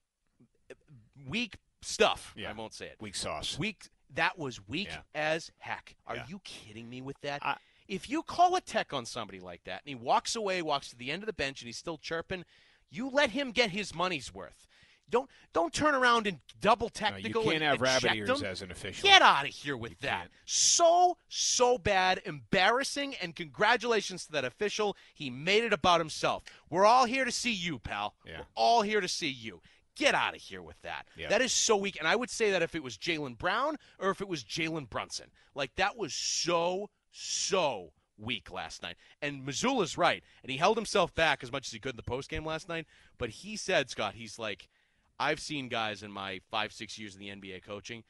weak 1.28 1.58
stuff. 1.82 2.34
Yeah. 2.36 2.50
I 2.50 2.54
won't 2.54 2.74
say 2.74 2.86
it. 2.88 2.96
Weak 3.00 3.16
sauce. 3.16 3.60
Weak 3.60 3.90
that 4.16 4.38
was 4.38 4.66
weak 4.68 4.90
Yeah. 4.90 5.02
as 5.16 5.52
heck. 5.60 5.96
Are 6.08 6.16
Yeah. 6.18 6.26
you 6.28 6.40
kidding 6.44 6.90
me 6.90 7.02
with 7.02 7.20
that? 7.22 7.44
I- 7.46 7.58
if 7.88 8.10
you 8.10 8.24
call 8.24 8.56
a 8.56 8.62
tech 8.62 8.94
on 8.94 9.06
somebody 9.06 9.40
like 9.40 9.64
that 9.66 9.82
and 9.82 9.90
he 9.90 9.96
walks 9.96 10.36
away, 10.36 10.62
walks 10.62 10.90
to 10.90 10.96
the 10.96 11.12
end 11.12 11.22
of 11.24 11.28
the 11.28 11.34
bench 11.34 11.62
and 11.62 11.68
he's 11.68 11.78
still 11.78 11.98
chirping, 11.98 12.46
you 12.90 13.10
let 13.10 13.32
him 13.32 13.52
get 13.52 13.72
his 13.72 13.94
money's 13.94 14.34
worth. 14.34 14.68
Don't 15.10 15.30
don't 15.52 15.74
turn 15.74 15.94
around 15.94 16.26
and 16.26 16.40
double 16.62 16.90
No, 17.00 17.18
you 17.18 17.34
can't 17.34 17.48
and, 17.56 17.64
have 17.64 17.74
and 17.74 17.82
rabbit 17.82 18.14
ears 18.16 18.28
them. 18.40 18.46
as 18.46 18.62
an 18.62 18.72
official. 18.72 19.04
Get 19.08 19.22
out 19.22 19.46
of 19.46 19.52
here 19.54 19.76
with 19.76 19.92
You 19.92 19.98
that. 20.02 20.20
can't. 20.22 20.32
So, 20.46 21.18
so 21.28 21.78
bad, 21.78 22.22
embarrassing, 22.26 23.16
and 23.16 23.36
congratulations 23.36 24.26
to 24.28 24.32
that 24.32 24.46
official. 24.46 24.96
He 25.14 25.30
made 25.30 25.64
it 25.66 25.74
about 25.74 26.00
himself. 26.00 26.44
We're 26.70 26.86
all 26.86 27.06
here 27.06 27.26
to 27.26 27.32
see 27.32 27.52
you, 27.52 27.80
pal. 27.80 28.16
Yeah. 28.26 28.40
We're 28.40 28.46
all 28.56 28.82
here 28.82 29.02
to 29.02 29.08
see 29.10 29.30
you. 29.30 29.62
Get 29.96 30.16
out 30.16 30.36
of 30.36 30.42
here 30.42 30.62
with 30.62 30.82
that. 30.82 31.08
Yeah. 31.16 31.30
That 31.30 31.42
is 31.42 31.52
so 31.54 31.78
weak. 31.78 31.98
And 32.00 32.08
I 32.08 32.16
would 32.16 32.30
say 32.30 32.52
that 32.52 32.62
if 32.62 32.74
it 32.76 32.84
was 32.84 32.98
Jaylen 32.98 33.38
Brown 33.38 33.78
or 34.00 34.10
if 34.10 34.22
it 34.22 34.28
was 34.28 34.44
Jalen 34.44 34.90
Brunson, 34.90 35.28
like 35.56 35.76
that 35.76 35.98
was 35.98 36.14
so, 36.14 36.90
so 37.12 37.92
weak 38.18 38.52
last 38.52 38.82
night. 38.82 38.96
And 39.22 39.46
Mazzulla's 39.46 39.98
right. 39.98 40.24
And 40.42 40.52
he 40.52 40.58
held 40.58 40.78
himself 40.78 41.14
back 41.14 41.44
as 41.44 41.52
much 41.52 41.68
as 41.68 41.74
he 41.74 41.80
could 41.80 41.92
in 41.94 41.98
the 41.98 42.04
postgame 42.04 42.46
last 42.46 42.68
night. 42.70 42.86
But 43.18 43.30
he 43.30 43.56
said, 43.56 43.90
Scott, 43.90 44.16
he's 44.16 44.40
like, 44.40 44.68
I've 45.20 45.40
seen 45.40 45.68
guys 45.70 46.02
in 46.04 46.12
my 46.12 46.42
five, 46.50 46.74
six 46.74 46.98
years 46.98 47.16
in 47.16 47.20
the 47.22 47.30
NBA 47.30 47.64
coaching 47.64 48.04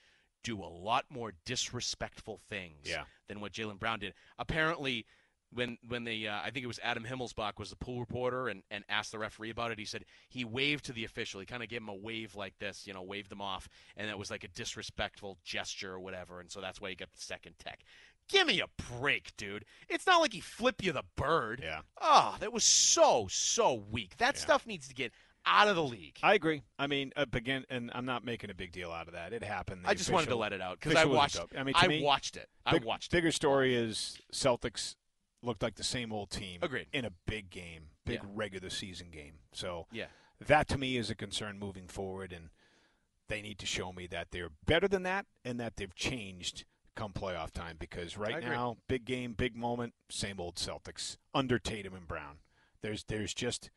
do 0.44 0.62
a 0.62 0.66
lot 0.68 1.06
more 1.10 1.34
disrespectful 1.46 2.40
things 2.50 2.86
Yeah. 2.86 3.04
than 3.28 3.40
what 3.40 3.54
Jaylen 3.54 3.80
Brown 3.80 4.00
did. 4.00 4.14
Apparently, 4.38 5.06
when 5.54 5.78
when 5.88 6.04
they, 6.04 6.28
uh, 6.28 6.40
I 6.44 6.50
think 6.52 6.64
it 6.64 6.68
was 6.68 6.80
Adam 6.84 7.04
Himmelsbach 7.04 7.58
was 7.60 7.70
the 7.70 7.76
pool 7.76 8.00
reporter 8.00 8.48
and, 8.48 8.64
and 8.72 8.84
asked 8.90 9.12
the 9.12 9.20
referee 9.20 9.50
about 9.50 9.72
it, 9.72 9.80
he 9.80 9.86
said 9.86 10.06
he 10.30 10.44
waved 10.46 10.86
to 10.86 10.94
the 10.94 11.06
official. 11.06 11.40
He 11.40 11.46
kind 11.46 11.64
of 11.64 11.70
gave 11.70 11.82
him 11.82 11.90
a 11.90 11.96
wave 11.96 12.36
like 12.36 12.58
this, 12.60 12.86
you 12.88 12.94
know, 12.94 13.04
waved 13.04 13.30
them 13.30 13.42
off, 13.42 13.68
and 13.96 14.10
that 14.10 14.18
was 14.18 14.32
like 14.32 14.44
a 14.44 14.48
disrespectful 14.50 15.38
gesture 15.44 15.94
or 15.94 16.00
whatever, 16.00 16.40
and 16.40 16.52
so 16.52 16.62
that's 16.62 16.82
why 16.82 16.90
he 16.90 16.96
got 16.96 17.12
the 17.12 17.22
second 17.22 17.54
tech. 17.60 17.82
Give 18.30 18.48
me 18.48 18.62
a 18.62 18.68
break, 18.98 19.36
dude. 19.38 19.66
It's 19.90 20.08
not 20.08 20.22
like 20.22 20.32
he 20.34 20.40
flipped 20.40 20.84
you 20.84 20.94
the 20.94 21.04
bird. 21.18 21.60
Yeah. 21.62 21.82
Oh, 22.02 22.38
that 22.40 22.54
was 22.54 22.64
so, 22.64 23.28
so 23.30 23.74
weak. 23.92 24.16
That 24.18 24.36
Yeah. 24.36 24.42
stuff 24.42 24.66
needs 24.66 24.88
to 24.88 24.94
get 24.94 25.12
out 25.46 25.68
of 25.68 25.76
the 25.76 25.84
league. 25.84 26.18
I 26.24 26.34
agree. 26.36 26.64
I 26.80 26.88
mean, 26.88 27.12
uh, 27.18 27.26
again, 27.34 27.66
and 27.70 27.92
I'm 27.94 28.06
not 28.06 28.24
making 28.24 28.50
a 28.50 28.54
big 28.54 28.72
deal 28.72 28.92
out 28.92 29.08
of 29.08 29.14
that. 29.14 29.34
It 29.34 29.44
happened. 29.44 29.84
The 29.84 29.90
I 29.90 29.94
just 29.94 30.10
wanted 30.10 30.30
to 30.30 30.38
let 30.38 30.54
it 30.54 30.62
out 30.62 30.80
because 30.80 30.96
I 30.96 31.04
watched. 31.04 31.38
I 31.58 31.64
mean, 31.64 31.76
I 31.78 31.88
me, 31.88 32.02
watched 32.02 32.38
it. 32.38 32.48
I 32.66 32.72
big- 32.72 32.86
watched 32.86 33.12
it. 33.12 33.18
Bigger 33.18 33.32
story 33.34 33.76
is 33.76 34.22
Celtics 34.34 34.96
looked 35.44 35.62
like 35.62 35.76
the 35.76 35.84
same 35.84 36.12
old 36.12 36.30
team. 36.30 36.60
Agreed. 36.62 36.88
In 36.94 37.06
a 37.06 37.12
big 37.26 37.50
game, 37.50 37.90
big 38.06 38.22
Yeah. 38.24 38.30
regular 38.34 38.70
season 38.70 39.10
game. 39.12 39.40
So 39.52 39.88
Yeah. 39.92 40.08
that 40.40 40.68
to 40.70 40.78
me 40.78 40.98
is 40.98 41.10
a 41.10 41.16
concern 41.16 41.60
moving 41.60 41.88
forward, 41.88 42.32
and 42.32 42.50
they 43.28 43.42
need 43.42 43.60
to 43.60 43.66
show 43.66 43.92
me 43.94 44.08
that 44.08 44.32
they're 44.32 44.50
better 44.50 44.88
than 44.88 45.04
that 45.04 45.26
and 45.44 45.60
that 45.60 45.78
they've 45.78 45.96
changed 45.96 46.66
come 46.96 47.14
playoff 47.14 47.52
time. 47.52 47.78
Because 47.78 48.18
right 48.18 48.44
now, 48.44 48.78
big 48.88 49.06
game, 49.06 49.34
big 49.34 49.56
moment, 49.56 49.94
same 50.10 50.40
old 50.40 50.56
Celtics 50.56 51.18
under 51.34 51.58
Tatum 51.60 51.94
and 51.96 52.08
Brown. 52.08 52.40
There's 52.82 53.04
there's 53.06 53.34
just 53.34 53.70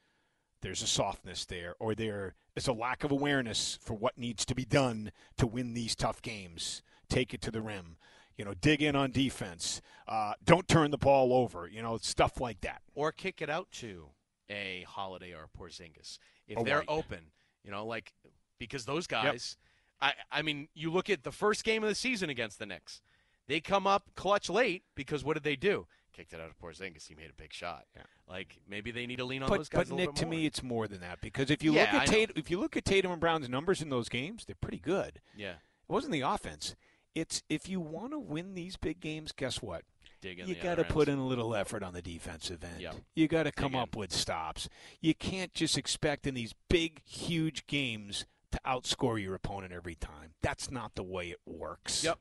there's 0.62 0.82
a 0.82 0.86
softness 0.86 1.44
there, 1.44 1.74
or 1.78 1.94
there 1.94 2.34
is 2.56 2.66
a 2.66 2.72
lack 2.72 3.04
of 3.04 3.10
awareness 3.12 3.76
for 3.82 3.94
what 3.94 4.18
needs 4.18 4.44
to 4.46 4.54
be 4.54 4.64
done 4.64 5.12
to 5.36 5.46
win 5.46 5.74
these 5.74 5.94
tough 5.94 6.22
games. 6.22 6.82
Take 7.08 7.32
it 7.32 7.40
to 7.42 7.50
the 7.50 7.62
rim. 7.62 7.98
You 8.36 8.44
know, 8.44 8.54
dig 8.54 8.82
in 8.82 8.94
on 8.96 9.10
defense. 9.12 9.80
Uh, 10.06 10.34
don't 10.44 10.68
turn 10.68 10.90
the 10.90 10.98
ball 10.98 11.32
over. 11.32 11.66
You 11.68 11.82
know, 11.82 11.98
stuff 11.98 12.40
like 12.40 12.60
that. 12.60 12.82
or 12.94 13.12
kick 13.12 13.40
it 13.40 13.48
out 13.50 13.70
to 13.72 14.08
a 14.50 14.84
Holiday 14.88 15.32
or 15.34 15.44
a 15.52 15.58
Porzingis 15.58 16.18
if 16.46 16.58
A 16.58 16.64
they're 16.64 16.78
White. 16.78 16.86
open. 16.88 17.20
You 17.64 17.70
know, 17.70 17.86
like 17.86 18.12
because 18.58 18.84
those 18.84 19.06
guys. 19.06 19.56
I 20.00 20.12
I 20.30 20.42
mean, 20.42 20.68
you 20.74 20.90
look 20.90 21.08
at 21.08 21.24
the 21.24 21.32
first 21.32 21.64
game 21.64 21.82
of 21.82 21.88
the 21.88 21.94
season 21.94 22.28
against 22.30 22.58
the 22.58 22.66
Knicks. 22.66 23.00
They 23.48 23.60
come 23.60 23.86
up 23.86 24.10
clutch 24.16 24.50
late 24.50 24.82
because 24.94 25.24
what 25.24 25.34
did 25.34 25.42
they 25.44 25.56
do? 25.56 25.86
Kicked 26.12 26.32
it 26.32 26.40
out 26.40 26.48
of 26.50 26.58
Porzingis. 26.58 27.06
He 27.08 27.14
made 27.14 27.30
a 27.30 27.34
big 27.34 27.52
shot. 27.52 27.84
Yeah. 27.96 28.02
Like 28.28 28.58
maybe 28.68 28.90
they 28.90 29.06
need 29.06 29.16
to 29.16 29.24
lean 29.24 29.42
on 29.42 29.48
But, 29.48 29.56
those 29.58 29.68
guys 29.68 29.88
but 29.88 29.92
a 29.92 29.96
little 29.96 30.12
Nick, 30.12 30.20
to 30.20 30.26
me, 30.26 30.44
it's 30.46 30.62
more 30.62 30.86
than 30.88 31.00
that 31.00 31.20
because 31.20 31.50
if 31.50 31.62
you 31.62 31.72
Yeah, 31.72 31.82
look 31.92 32.02
at. 32.02 32.06
Tatum, 32.08 32.34
if 32.36 32.50
you 32.50 32.58
look 32.60 32.76
at 32.76 32.84
Tatum 32.84 33.12
and 33.12 33.20
Brown's 33.20 33.48
numbers 33.48 33.80
in 33.80 33.88
those 33.88 34.08
games, 34.08 34.44
they're 34.44 34.56
pretty 34.60 34.78
good. 34.78 35.20
yeah, 35.36 35.52
It 35.52 35.92
wasn't 35.92 36.12
the 36.12 36.22
offense. 36.22 36.74
It's 37.16 37.42
if 37.48 37.68
you 37.68 37.80
want 37.80 38.12
to 38.12 38.18
win 38.18 38.54
these 38.54 38.76
big 38.76 39.00
games, 39.00 39.32
guess 39.32 39.60
what? 39.62 39.82
dig 40.20 40.38
in 40.38 40.48
You 40.48 40.54
got 40.54 40.76
to 40.76 40.84
put 40.84 41.08
in 41.08 41.18
a 41.18 41.26
little 41.26 41.54
effort 41.54 41.82
on 41.82 41.92
the 41.92 42.02
defensive 42.02 42.62
end. 42.62 42.80
Yep. 42.80 42.96
You 43.14 43.28
got 43.28 43.44
to 43.44 43.52
come 43.52 43.74
in. 43.74 43.80
up 43.80 43.96
with 43.96 44.12
stops. 44.12 44.68
You 45.00 45.14
can't 45.14 45.52
just 45.54 45.78
expect 45.78 46.26
in 46.26 46.34
these 46.34 46.54
big, 46.68 47.02
huge 47.04 47.66
games 47.66 48.26
to 48.52 48.60
outscore 48.66 49.20
your 49.20 49.34
opponent 49.34 49.72
every 49.72 49.94
time. 49.94 50.34
That's 50.42 50.70
not 50.70 50.94
the 50.94 51.02
way 51.02 51.30
it 51.30 51.40
works. 51.46 52.04
Yep. 52.04 52.18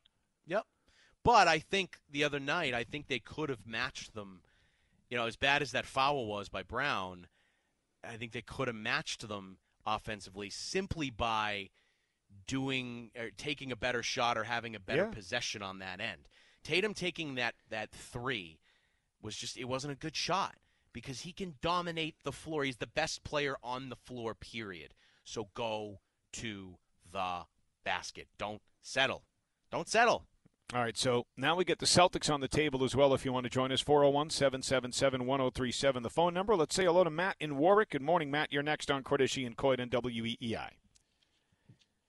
Yep. 0.47 0.65
But 1.23 1.47
I 1.47 1.59
think 1.59 1.97
the 2.09 2.23
other 2.23 2.39
night, 2.39 2.73
I 2.73 2.83
think 2.83 3.07
they 3.07 3.19
could 3.19 3.49
have 3.49 3.65
matched 3.65 4.13
them. 4.13 4.41
You 5.09 5.17
know, 5.17 5.25
as 5.25 5.35
bad 5.35 5.61
as 5.61 5.71
that 5.71 5.85
foul 5.85 6.25
was 6.25 6.49
by 6.49 6.63
Brown, 6.63 7.27
I 8.03 8.17
think 8.17 8.31
they 8.31 8.41
could 8.41 8.67
have 8.67 8.75
matched 8.75 9.27
them 9.27 9.57
offensively 9.85 10.49
simply 10.49 11.09
by 11.09 11.69
doing 12.47 13.11
or 13.17 13.29
taking 13.31 13.71
a 13.71 13.75
better 13.75 14.03
shot 14.03 14.37
or 14.37 14.43
having 14.45 14.75
a 14.75 14.79
better 14.79 15.05
Yeah. 15.05 15.11
possession 15.11 15.61
on 15.61 15.79
that 15.79 15.99
end. 15.99 16.27
Tatum 16.63 16.93
taking 16.93 17.35
that 17.35 17.55
that 17.69 17.91
three 17.91 18.59
was 19.21 19.35
just 19.35 19.57
it 19.57 19.65
wasn't 19.65 19.93
a 19.93 19.95
good 19.95 20.15
shot 20.15 20.55
because 20.93 21.21
he 21.21 21.31
can 21.33 21.55
dominate 21.61 22.15
the 22.23 22.31
floor. 22.31 22.63
He's 22.63 22.77
the 22.77 22.87
best 22.87 23.23
player 23.23 23.57
on 23.63 23.89
the 23.89 23.95
floor. 23.95 24.33
Period. 24.35 24.93
So 25.23 25.49
go 25.53 25.99
to 26.33 26.77
the 27.11 27.45
basket. 27.83 28.27
Don't 28.37 28.61
settle. 28.81 29.23
Don't 29.71 29.87
settle. 29.87 30.27
All 30.73 30.81
right, 30.81 30.97
so 30.97 31.27
now 31.37 31.55
we 31.55 31.63
get 31.63 31.77
the 31.77 31.85
Celtics 31.85 32.33
on 32.33 32.41
the 32.41 32.47
table 32.47 32.83
as 32.83 32.95
well 32.95 33.13
if 33.13 33.23
you 33.23 33.31
want 33.31 33.43
to 33.43 33.51
join 33.51 33.71
us. 33.71 33.81
401 33.81 34.31
777 34.31 35.25
1037, 35.27 36.01
the 36.01 36.09
phone 36.09 36.33
number. 36.33 36.55
Let's 36.55 36.73
say 36.73 36.85
hello 36.85 37.03
to 37.03 37.11
Matt 37.11 37.35
in 37.39 37.57
Warwick. 37.57 37.91
Good 37.91 38.01
morning, 38.01 38.31
Matt. 38.31 38.51
You're 38.51 38.63
next 38.63 38.89
on 38.89 39.03
Cordischi 39.03 39.45
and 39.45 39.55
Coit 39.55 39.79
and 39.79 39.91
WEEI. 39.91 40.71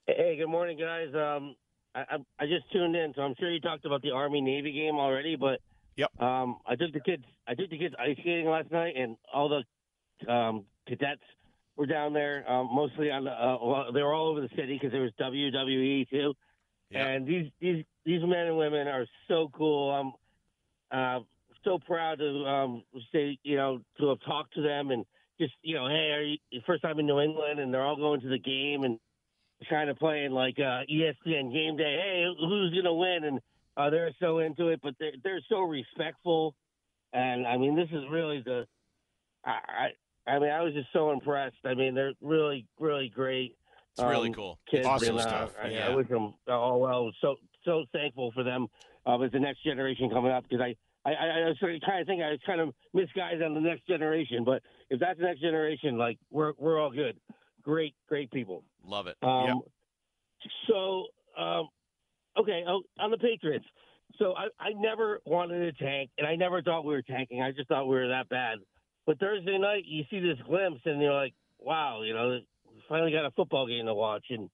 Hey, 0.06 0.36
good 0.36 0.48
morning, 0.48 0.78
guys. 0.78 1.08
Um, 1.14 1.56
I, 1.94 2.00
I 2.00 2.16
I 2.38 2.46
just 2.46 2.70
tuned 2.72 2.94
in, 2.94 3.12
so 3.14 3.22
I'm 3.22 3.34
sure 3.38 3.50
you 3.50 3.60
talked 3.60 3.84
about 3.84 4.02
the 4.02 4.12
Army 4.12 4.40
Navy 4.40 4.72
game 4.72 4.96
already, 4.96 5.36
but 5.36 5.60
Yep. 5.96 6.20
Um, 6.20 6.58
I 6.66 6.76
took 6.76 6.92
the 6.92 7.00
kids. 7.00 7.24
I 7.46 7.54
took 7.54 7.70
the 7.70 7.78
kids 7.78 7.94
ice 7.98 8.16
skating 8.20 8.46
last 8.46 8.70
night, 8.70 8.94
and 8.96 9.16
all 9.32 9.48
the 9.48 10.32
um, 10.32 10.64
cadets 10.86 11.22
were 11.76 11.86
down 11.86 12.12
there. 12.12 12.50
Um, 12.50 12.68
mostly 12.72 13.10
on 13.10 13.24
the. 13.24 13.30
Uh, 13.30 13.58
well, 13.62 13.92
they 13.92 14.02
were 14.02 14.12
all 14.12 14.28
over 14.28 14.40
the 14.40 14.50
city 14.50 14.74
because 14.74 14.92
there 14.92 15.02
was 15.02 15.12
WWE 15.20 16.08
too. 16.10 16.34
Yeah. 16.90 17.06
And 17.08 17.26
these 17.26 17.50
these 17.60 17.84
these 18.04 18.20
men 18.22 18.46
and 18.46 18.58
women 18.58 18.86
are 18.88 19.06
so 19.26 19.50
cool. 19.52 19.90
I'm 19.90 20.12
uh, 20.90 21.24
so 21.64 21.78
proud 21.78 22.18
to 22.18 22.44
um, 22.44 22.82
say 23.12 23.38
you 23.42 23.56
know 23.56 23.80
to 23.98 24.08
have 24.10 24.18
talked 24.26 24.54
to 24.54 24.62
them 24.62 24.90
and 24.90 25.04
just 25.40 25.54
you 25.62 25.76
know 25.76 25.88
hey, 25.88 26.10
are 26.12 26.22
you 26.22 26.60
first 26.66 26.82
time 26.82 26.98
in 26.98 27.06
New 27.06 27.20
England? 27.20 27.58
And 27.58 27.72
they're 27.72 27.82
all 27.82 27.96
going 27.96 28.20
to 28.20 28.28
the 28.28 28.38
game 28.38 28.84
and 28.84 28.98
kind 29.68 29.90
of 29.90 29.98
playing 29.98 30.32
like 30.32 30.58
uh, 30.58 30.82
ESPN 30.90 31.52
game 31.52 31.76
day. 31.76 31.96
Hey, 32.02 32.26
who's 32.38 32.74
gonna 32.74 32.94
win? 32.94 33.24
And 33.24 33.40
uh, 33.76 33.90
they're 33.90 34.14
so 34.20 34.38
into 34.38 34.68
it, 34.68 34.80
but 34.82 34.94
they're 34.98 35.12
they're 35.22 35.40
so 35.48 35.60
respectful. 35.60 36.54
And 37.12 37.46
I 37.46 37.56
mean, 37.56 37.76
this 37.76 37.88
is 37.92 38.04
really 38.10 38.42
the. 38.44 38.66
I 39.44 39.90
I, 40.26 40.30
I 40.30 40.38
mean, 40.38 40.50
I 40.50 40.62
was 40.62 40.74
just 40.74 40.88
so 40.92 41.12
impressed. 41.12 41.56
I 41.64 41.74
mean, 41.74 41.94
they're 41.94 42.12
really 42.20 42.66
really 42.78 43.08
great. 43.08 43.56
It's 43.92 44.02
really 44.02 44.28
um, 44.28 44.34
cool. 44.34 44.58
Kids 44.70 44.86
Awesome 44.86 45.16
and, 45.16 45.26
uh, 45.26 45.28
stuff. 45.28 45.54
I, 45.62 45.68
Yeah. 45.68 45.88
I 45.88 45.94
wish 45.94 46.08
them 46.08 46.34
all 46.48 46.80
well. 46.80 47.10
So 47.20 47.36
so 47.64 47.84
thankful 47.92 48.32
for 48.32 48.42
them 48.44 48.68
uh, 49.06 49.18
as 49.20 49.32
the 49.32 49.40
next 49.40 49.64
generation 49.64 50.10
coming 50.10 50.32
up 50.32 50.44
because 50.48 50.60
I. 50.60 50.76
I, 51.04 51.12
I, 51.12 51.26
I 51.26 51.48
was 51.50 51.56
kind 51.60 52.00
of 52.00 52.06
thinking 52.08 52.24
I 52.24 52.30
was 52.30 52.40
kind 52.44 52.60
of 52.60 52.74
misguided 52.92 53.40
on 53.40 53.54
the 53.54 53.60
next 53.60 53.86
generation, 53.86 54.42
but 54.42 54.60
if 54.90 54.98
that's 54.98 55.20
the 55.20 55.26
next 55.26 55.40
generation, 55.40 55.96
like 55.96 56.18
we're 56.32 56.52
we're 56.58 56.80
all 56.80 56.90
good. 56.90 57.16
Great, 57.66 57.94
great 58.08 58.30
people. 58.30 58.62
Love 58.86 59.08
it. 59.08 59.16
Um, 59.22 59.60
So, 60.68 61.06
um, 61.36 61.68
okay, 62.38 62.62
oh, 62.68 62.82
on 63.00 63.10
the 63.10 63.18
Patriots. 63.18 63.64
So 64.20 64.34
I, 64.36 64.46
I 64.60 64.70
never 64.76 65.20
wanted 65.26 65.76
to 65.76 65.84
tank, 65.84 66.10
and 66.16 66.26
I 66.26 66.36
never 66.36 66.62
thought 66.62 66.84
we 66.84 66.94
were 66.94 67.02
tanking. 67.02 67.42
I 67.42 67.50
just 67.50 67.68
thought 67.68 67.88
we 67.88 67.96
were 67.96 68.08
that 68.08 68.28
bad. 68.28 68.58
But 69.04 69.18
Thursday 69.18 69.58
night, 69.58 69.82
you 69.84 70.04
see 70.10 70.20
this 70.20 70.38
glimpse, 70.46 70.80
and 70.84 71.02
you're 71.02 71.12
like, 71.12 71.34
wow, 71.58 72.02
you 72.02 72.14
know, 72.14 72.38
we 72.72 72.82
finally 72.88 73.10
got 73.10 73.26
a 73.26 73.32
football 73.32 73.66
game 73.66 73.86
to 73.86 73.94
watch. 73.94 74.26
And, 74.30 74.48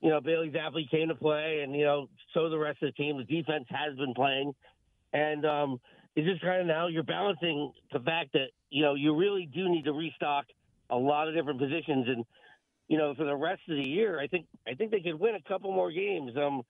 you 0.00 0.10
know, 0.10 0.20
Bailey 0.20 0.50
Zappe 0.50 0.90
came 0.90 1.06
to 1.06 1.14
play, 1.14 1.60
and, 1.62 1.72
you 1.72 1.84
know, 1.84 2.08
so 2.34 2.50
the 2.50 2.58
rest 2.58 2.82
of 2.82 2.88
the 2.88 2.92
team. 2.92 3.16
The 3.16 3.24
defense 3.24 3.66
has 3.68 3.96
been 3.96 4.14
playing. 4.14 4.52
And 5.12 5.46
um, 5.46 5.80
it's 6.16 6.26
just 6.26 6.42
kind 6.42 6.60
of 6.62 6.66
now 6.66 6.88
you're 6.88 7.04
balancing 7.04 7.70
the 7.92 8.00
fact 8.00 8.32
that, 8.32 8.46
you 8.70 8.82
know, 8.82 8.94
you 8.94 9.14
really 9.14 9.48
do 9.54 9.68
need 9.68 9.84
to 9.84 9.92
restock 9.92 10.46
a 10.90 10.96
lot 10.96 11.28
of 11.28 11.34
different 11.34 11.60
positions. 11.60 12.06
And, 12.08 12.24
you 12.90 12.98
know, 12.98 13.14
for 13.14 13.24
the 13.24 13.36
rest 13.36 13.62
of 13.68 13.76
the 13.76 13.88
year, 13.88 14.18
I 14.20 14.26
think 14.26 14.46
I 14.66 14.74
think 14.74 14.90
they 14.90 15.00
could 15.00 15.18
win 15.18 15.36
a 15.36 15.48
couple 15.48 15.72
more 15.72 15.92
games. 15.92 16.32
Um, 16.36 16.62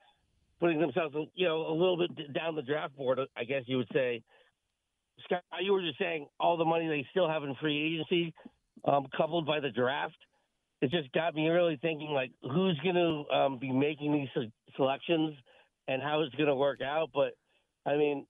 putting 0.60 0.78
themselves, 0.78 1.16
you 1.34 1.48
know, 1.48 1.66
a 1.66 1.72
little 1.72 1.96
bit 1.96 2.34
down 2.34 2.54
the 2.54 2.60
draft 2.62 2.94
board, 2.94 3.18
I 3.34 3.44
guess 3.44 3.62
you 3.64 3.78
would 3.78 3.88
say. 3.94 4.22
Scott, 5.24 5.42
you 5.62 5.72
were 5.72 5.80
just 5.80 5.98
saying 5.98 6.26
all 6.38 6.58
the 6.58 6.64
money 6.66 6.86
they 6.86 7.06
still 7.10 7.26
have 7.26 7.42
in 7.42 7.54
free 7.54 7.94
agency, 7.94 8.34
um, 8.84 9.06
coupled 9.16 9.46
by 9.46 9.60
the 9.60 9.70
draft, 9.70 10.16
it 10.82 10.90
just 10.90 11.10
got 11.12 11.34
me 11.34 11.48
really 11.48 11.78
thinking 11.80 12.10
like 12.10 12.30
who's 12.42 12.78
going 12.82 12.94
to 12.94 13.34
um, 13.34 13.58
be 13.58 13.72
making 13.72 14.12
these 14.12 14.48
selections 14.76 15.34
and 15.88 16.02
how 16.02 16.20
it's 16.20 16.34
going 16.34 16.48
to 16.48 16.54
work 16.54 16.80
out. 16.82 17.08
But 17.14 17.32
I 17.86 17.96
mean, 17.96 18.26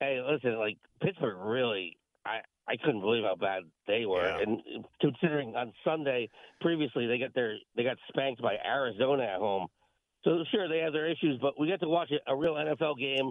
hey, 0.00 0.22
listen, 0.26 0.58
like 0.58 0.78
Pittsburgh 1.02 1.38
really, 1.38 1.98
I 2.24 2.40
I 2.68 2.76
couldn't 2.76 3.00
believe 3.00 3.24
how 3.24 3.36
bad 3.36 3.62
they 3.86 4.06
were. 4.06 4.24
Yeah. 4.24 4.38
And 4.40 4.60
considering 5.00 5.54
on 5.54 5.72
Sunday 5.84 6.30
previously 6.60 7.06
they 7.06 7.18
got 7.18 7.34
their 7.34 7.56
they 7.76 7.84
got 7.84 7.96
spanked 8.08 8.40
by 8.42 8.56
Arizona 8.64 9.24
at 9.24 9.38
home. 9.38 9.66
So 10.24 10.42
sure 10.50 10.68
they 10.68 10.78
have 10.78 10.94
their 10.94 11.10
issues, 11.10 11.38
but 11.40 11.60
we 11.60 11.66
get 11.66 11.80
to 11.80 11.88
watch 11.88 12.10
a, 12.10 12.32
a 12.32 12.36
real 12.36 12.54
NFL 12.54 12.98
game. 12.98 13.30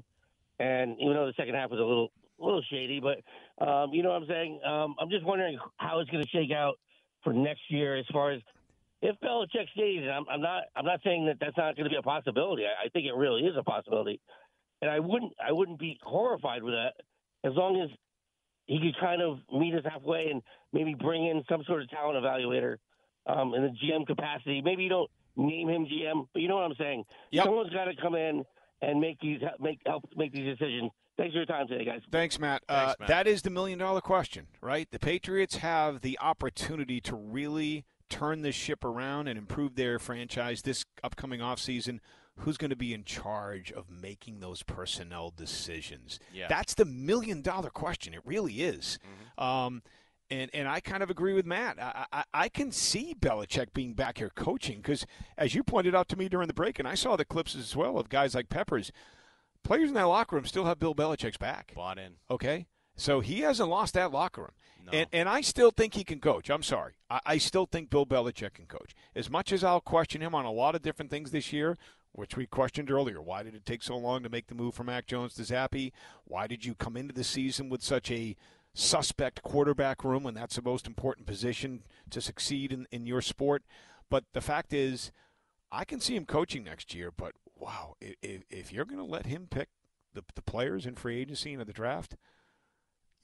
And 0.60 0.98
even 1.00 1.14
though 1.14 1.26
the 1.26 1.34
second 1.36 1.56
half 1.56 1.72
was 1.72 1.80
a 1.80 1.84
little 1.84 2.12
a 2.40 2.46
little 2.46 2.64
shady, 2.70 3.00
but 3.00 3.66
um, 3.66 3.94
you 3.94 4.04
know 4.04 4.10
what 4.10 4.22
I'm 4.22 4.28
saying. 4.28 4.60
Um, 4.66 4.96
I'm 5.00 5.10
just 5.10 5.26
wondering 5.26 5.58
how 5.78 6.00
it's 6.00 6.10
going 6.10 6.24
to 6.24 6.30
shake 6.30 6.52
out 6.52 6.76
for 7.24 7.34
next 7.34 7.62
year 7.70 7.96
as 7.98 8.06
far 8.12 8.32
as 8.32 8.42
if 9.02 9.16
Belichick 9.22 9.70
stays. 9.74 10.02
And 10.02 10.12
I'm, 10.12 10.26
I'm 10.30 10.42
not 10.42 10.64
I'm 10.76 10.86
not 10.86 11.00
saying 11.04 11.26
that 11.26 11.38
that's 11.40 11.58
not 11.58 11.76
going 11.76 11.86
to 11.86 11.90
be 11.90 11.96
a 11.96 12.02
possibility. 12.02 12.64
I, 12.66 12.86
I 12.86 12.90
think 12.90 13.08
it 13.08 13.16
really 13.16 13.42
is 13.42 13.56
a 13.58 13.64
possibility, 13.64 14.20
and 14.82 14.92
I 14.92 15.00
wouldn't 15.00 15.34
I 15.46 15.52
wouldn't 15.52 15.80
be 15.80 15.98
horrified 16.04 16.62
with 16.62 16.74
that 16.74 16.94
as 17.44 17.54
long 17.56 17.82
as 17.82 17.90
he 18.66 18.80
could 18.80 19.00
kind 19.00 19.22
of 19.22 19.40
meet 19.52 19.74
us 19.76 19.84
halfway 19.84 20.30
and 20.30 20.42
maybe 20.72 20.94
bring 20.94 21.28
in 21.28 21.44
some 21.50 21.64
sort 21.66 21.82
of 21.82 21.90
talent 21.90 22.24
evaluator 22.24 22.78
um, 23.28 23.54
in 23.54 23.64
the 23.64 23.70
GM 23.70 24.06
capacity. 24.08 24.62
Maybe 24.62 24.84
you 24.84 24.90
don't 24.90 25.12
name 25.36 25.70
him 25.70 25.86
GM, 25.86 26.28
but 26.34 26.42
you 26.42 26.48
know 26.48 26.56
what 26.56 26.66
I'm 26.66 26.76
saying. 26.78 27.04
Yep. 27.32 27.46
Someone's 27.46 27.74
got 27.74 27.86
to 27.86 27.96
come 28.02 28.16
in 28.16 28.44
and 28.82 29.00
make 29.00 29.20
these 29.20 29.40
make 29.60 29.80
help 29.86 30.04
make 30.16 30.34
these 30.34 30.58
decisions. 30.58 30.92
Thanks 31.16 31.34
for 31.34 31.38
your 31.38 31.46
time 31.46 31.68
today, 31.68 31.86
guys. 31.86 32.02
Thanks, 32.12 32.40
Matt. 32.40 32.64
Thanks, 32.68 32.94
uh, 32.94 32.96
Matt. 33.00 33.08
That 33.08 33.28
is 33.28 33.44
the 33.44 33.50
million 33.50 33.80
dollar 33.80 34.02
question, 34.02 34.48
right? 34.62 34.90
The 34.90 35.00
Patriots 35.00 35.58
have 35.58 36.02
the 36.02 36.18
opportunity 36.20 37.00
to 37.02 37.16
really 37.16 37.86
turn 38.10 38.42
this 38.42 38.56
ship 38.56 38.84
around 38.84 39.28
and 39.28 39.38
improve 39.38 39.76
their 39.76 40.00
franchise 40.00 40.62
this 40.64 40.86
upcoming 41.04 41.40
offseason. 41.40 42.00
Who's 42.38 42.58
going 42.58 42.72
to 42.72 42.76
be 42.76 42.94
in 42.94 43.04
charge 43.04 43.72
of 43.72 43.90
making 43.92 44.40
those 44.40 44.64
personnel 44.64 45.32
decisions? 45.36 46.20
Yeah. 46.34 46.48
That's 46.50 46.74
the 46.74 46.86
million 46.86 47.42
dollar 47.42 47.70
question. 47.70 48.14
It 48.14 48.22
really 48.26 48.62
is. 48.64 48.98
Um, 49.38 49.84
and, 50.32 50.50
and 50.54 50.68
I 50.68 50.80
kind 50.80 51.04
of 51.04 51.12
agree 51.12 51.34
with 51.34 51.46
Matt. 51.46 51.78
I, 51.80 52.06
I, 52.12 52.24
I 52.34 52.50
can 52.50 52.72
see 52.72 53.14
Belichick 53.14 53.68
being 53.74 53.94
back 53.94 54.18
here 54.18 54.32
coaching 54.34 54.78
because, 54.78 55.06
as 55.38 55.54
you 55.54 55.64
pointed 55.64 55.94
out 55.94 56.10
to 56.10 56.18
me 56.18 56.28
during 56.28 56.48
the 56.48 56.54
break, 56.56 56.80
and 56.80 56.88
I 56.88 56.96
saw 56.96 57.16
the 57.16 57.26
clips 57.26 57.56
as 57.56 57.76
well 57.76 58.00
of 58.00 58.10
guys 58.10 58.34
like 58.34 58.50
Peppers, 58.50 58.92
players 59.64 59.90
in 59.90 59.96
that 59.96 60.04
locker 60.08 60.36
room 60.36 60.46
still 60.46 60.66
have 60.66 60.80
Bill 60.80 60.96
Belichick's 60.96 61.38
back. 61.38 61.74
Bought 61.76 62.00
in. 62.00 62.14
Okay, 62.32 62.66
so 62.96 63.20
he 63.20 63.42
hasn't 63.42 63.70
lost 63.70 63.94
that 63.94 64.12
locker 64.12 64.42
room, 64.42 64.52
No. 64.88 64.92
and 64.98 65.08
and 65.14 65.30
I 65.30 65.42
still 65.42 65.70
think 65.72 65.94
he 65.94 66.04
can 66.04 66.20
coach. 66.20 66.50
I'm 66.50 66.64
sorry, 66.64 66.94
I, 67.12 67.20
I 67.26 67.38
still 67.38 67.68
think 67.68 67.92
Bill 67.92 68.06
Belichick 68.08 68.56
can 68.56 68.66
coach. 68.66 68.96
As 69.16 69.30
much 69.30 69.52
as 69.52 69.64
I'll 69.64 69.82
question 69.82 70.22
him 70.22 70.34
on 70.34 70.46
a 70.46 70.52
lot 70.52 70.74
of 70.74 70.82
different 70.82 71.12
things 71.12 71.30
this 71.32 71.54
year, 71.54 71.78
which 72.14 72.38
we 72.38 72.46
questioned 72.46 72.90
earlier. 72.90 73.22
Why 73.22 73.44
did 73.44 73.56
it 73.56 73.66
take 73.66 73.84
so 73.84 73.98
long 73.98 74.24
to 74.24 74.30
make 74.30 74.48
the 74.48 74.56
move 74.56 74.76
from 74.76 74.86
Mac 74.86 75.08
Jones 75.08 75.34
to 75.36 75.42
Zappe? 75.42 75.92
Why 76.26 76.48
did 76.48 76.64
you 76.64 76.76
come 76.76 76.96
into 76.96 77.14
the 77.14 77.24
season 77.24 77.70
with 77.70 77.84
such 77.84 78.10
a 78.10 78.36
suspect 78.74 79.44
quarterback 79.44 80.04
room 80.04 80.24
when 80.24 80.34
that's 80.34 80.56
the 80.56 80.62
most 80.62 80.88
important 80.88 81.28
position 81.28 81.84
to 82.12 82.22
succeed 82.22 82.72
in, 82.72 82.88
in 82.92 83.06
your 83.06 83.22
sport? 83.22 83.64
But 84.10 84.26
the 84.34 84.42
fact 84.42 84.74
is, 84.74 85.12
I 85.72 85.86
can 85.86 86.00
see 86.00 86.16
him 86.16 86.26
coaching 86.26 86.64
next 86.64 86.94
year. 86.94 87.12
But 87.12 87.34
wow, 87.58 87.96
if, 88.00 88.44
if 88.50 88.72
you're 88.72 88.86
going 88.86 89.00
to 89.00 89.04
let 89.04 89.26
him 89.26 89.48
pick 89.50 89.70
the, 90.14 90.24
the 90.36 90.44
players 90.44 90.86
in 90.86 90.96
free 90.96 91.20
agency 91.20 91.54
and 91.54 91.66
the 91.66 91.74
draft, 91.74 92.16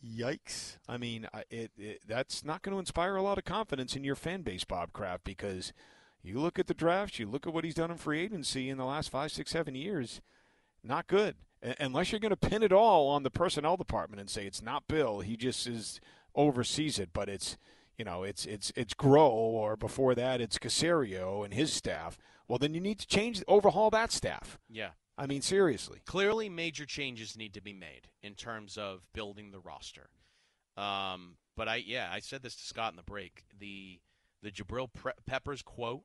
yikes! 0.03 0.77
I 0.87 0.97
mean, 0.97 1.27
it, 1.51 1.71
it 1.77 2.01
that's 2.07 2.43
not 2.43 2.63
going 2.63 2.73
to 2.73 2.79
inspire 2.79 3.15
a 3.15 3.21
lot 3.21 3.37
of 3.37 3.45
confidence 3.45 3.95
in 3.95 4.03
your 4.03 4.15
fan 4.15 4.41
base, 4.41 4.63
Bob 4.63 4.93
Kraft, 4.93 5.23
because 5.23 5.73
you 6.21 6.39
look 6.39 6.59
at 6.59 6.67
the 6.67 6.73
drafts, 6.73 7.19
you 7.19 7.27
look 7.27 7.47
at 7.47 7.53
what 7.53 7.63
he's 7.63 7.75
done 7.75 7.91
in 7.91 7.97
free 7.97 8.21
agency 8.21 8.69
in 8.69 8.77
the 8.77 8.85
last 8.85 9.09
five, 9.09 9.31
six, 9.31 9.51
seven 9.51 9.75
years, 9.75 10.21
not 10.83 11.07
good. 11.07 11.35
Unless 11.79 12.11
you're 12.11 12.19
going 12.19 12.29
to 12.29 12.37
pin 12.37 12.63
it 12.63 12.71
all 12.71 13.09
on 13.09 13.23
the 13.23 13.29
personnel 13.29 13.75
department 13.75 14.21
and 14.21 14.29
say 14.29 14.45
it's 14.45 14.61
not 14.61 14.87
Bill, 14.87 15.19
he 15.19 15.35
just 15.35 15.67
is 15.67 15.99
oversees 16.35 16.99
it, 16.99 17.09
but 17.11 17.27
it's 17.27 17.57
you 17.97 18.05
know 18.05 18.23
it's 18.23 18.45
it's 18.45 18.71
it's 18.77 18.93
Groh 18.93 19.29
or 19.29 19.75
before 19.75 20.15
that 20.15 20.39
it's 20.39 20.57
Caserio 20.57 21.43
and 21.43 21.53
his 21.53 21.73
staff. 21.73 22.17
Well, 22.47 22.57
then 22.57 22.73
you 22.73 22.81
need 22.81 22.99
to 22.99 23.07
change, 23.07 23.43
overhaul 23.47 23.89
that 23.91 24.11
staff. 24.11 24.57
Yeah. 24.69 24.91
I 25.17 25.27
mean, 25.27 25.41
seriously. 25.41 25.99
Clearly, 26.05 26.47
major 26.47 26.85
changes 26.85 27.37
need 27.37 27.53
to 27.53 27.61
be 27.61 27.73
made 27.73 28.07
in 28.23 28.35
terms 28.35 28.77
of 28.77 29.01
building 29.13 29.51
the 29.51 29.59
roster. 29.59 30.09
Um, 30.77 31.35
but 31.57 31.67
I, 31.67 31.75
yeah, 31.75 32.09
I 32.09 32.21
said 32.21 32.41
this 32.41 32.55
to 32.55 32.63
Scott 32.63 32.93
in 32.93 32.95
the 32.95 33.03
break. 33.03 33.43
The 33.59 33.99
the 34.41 34.51
Jabrill 34.51 34.91
Pre- 34.93 35.11
Peppers 35.25 35.61
quote, 35.61 36.03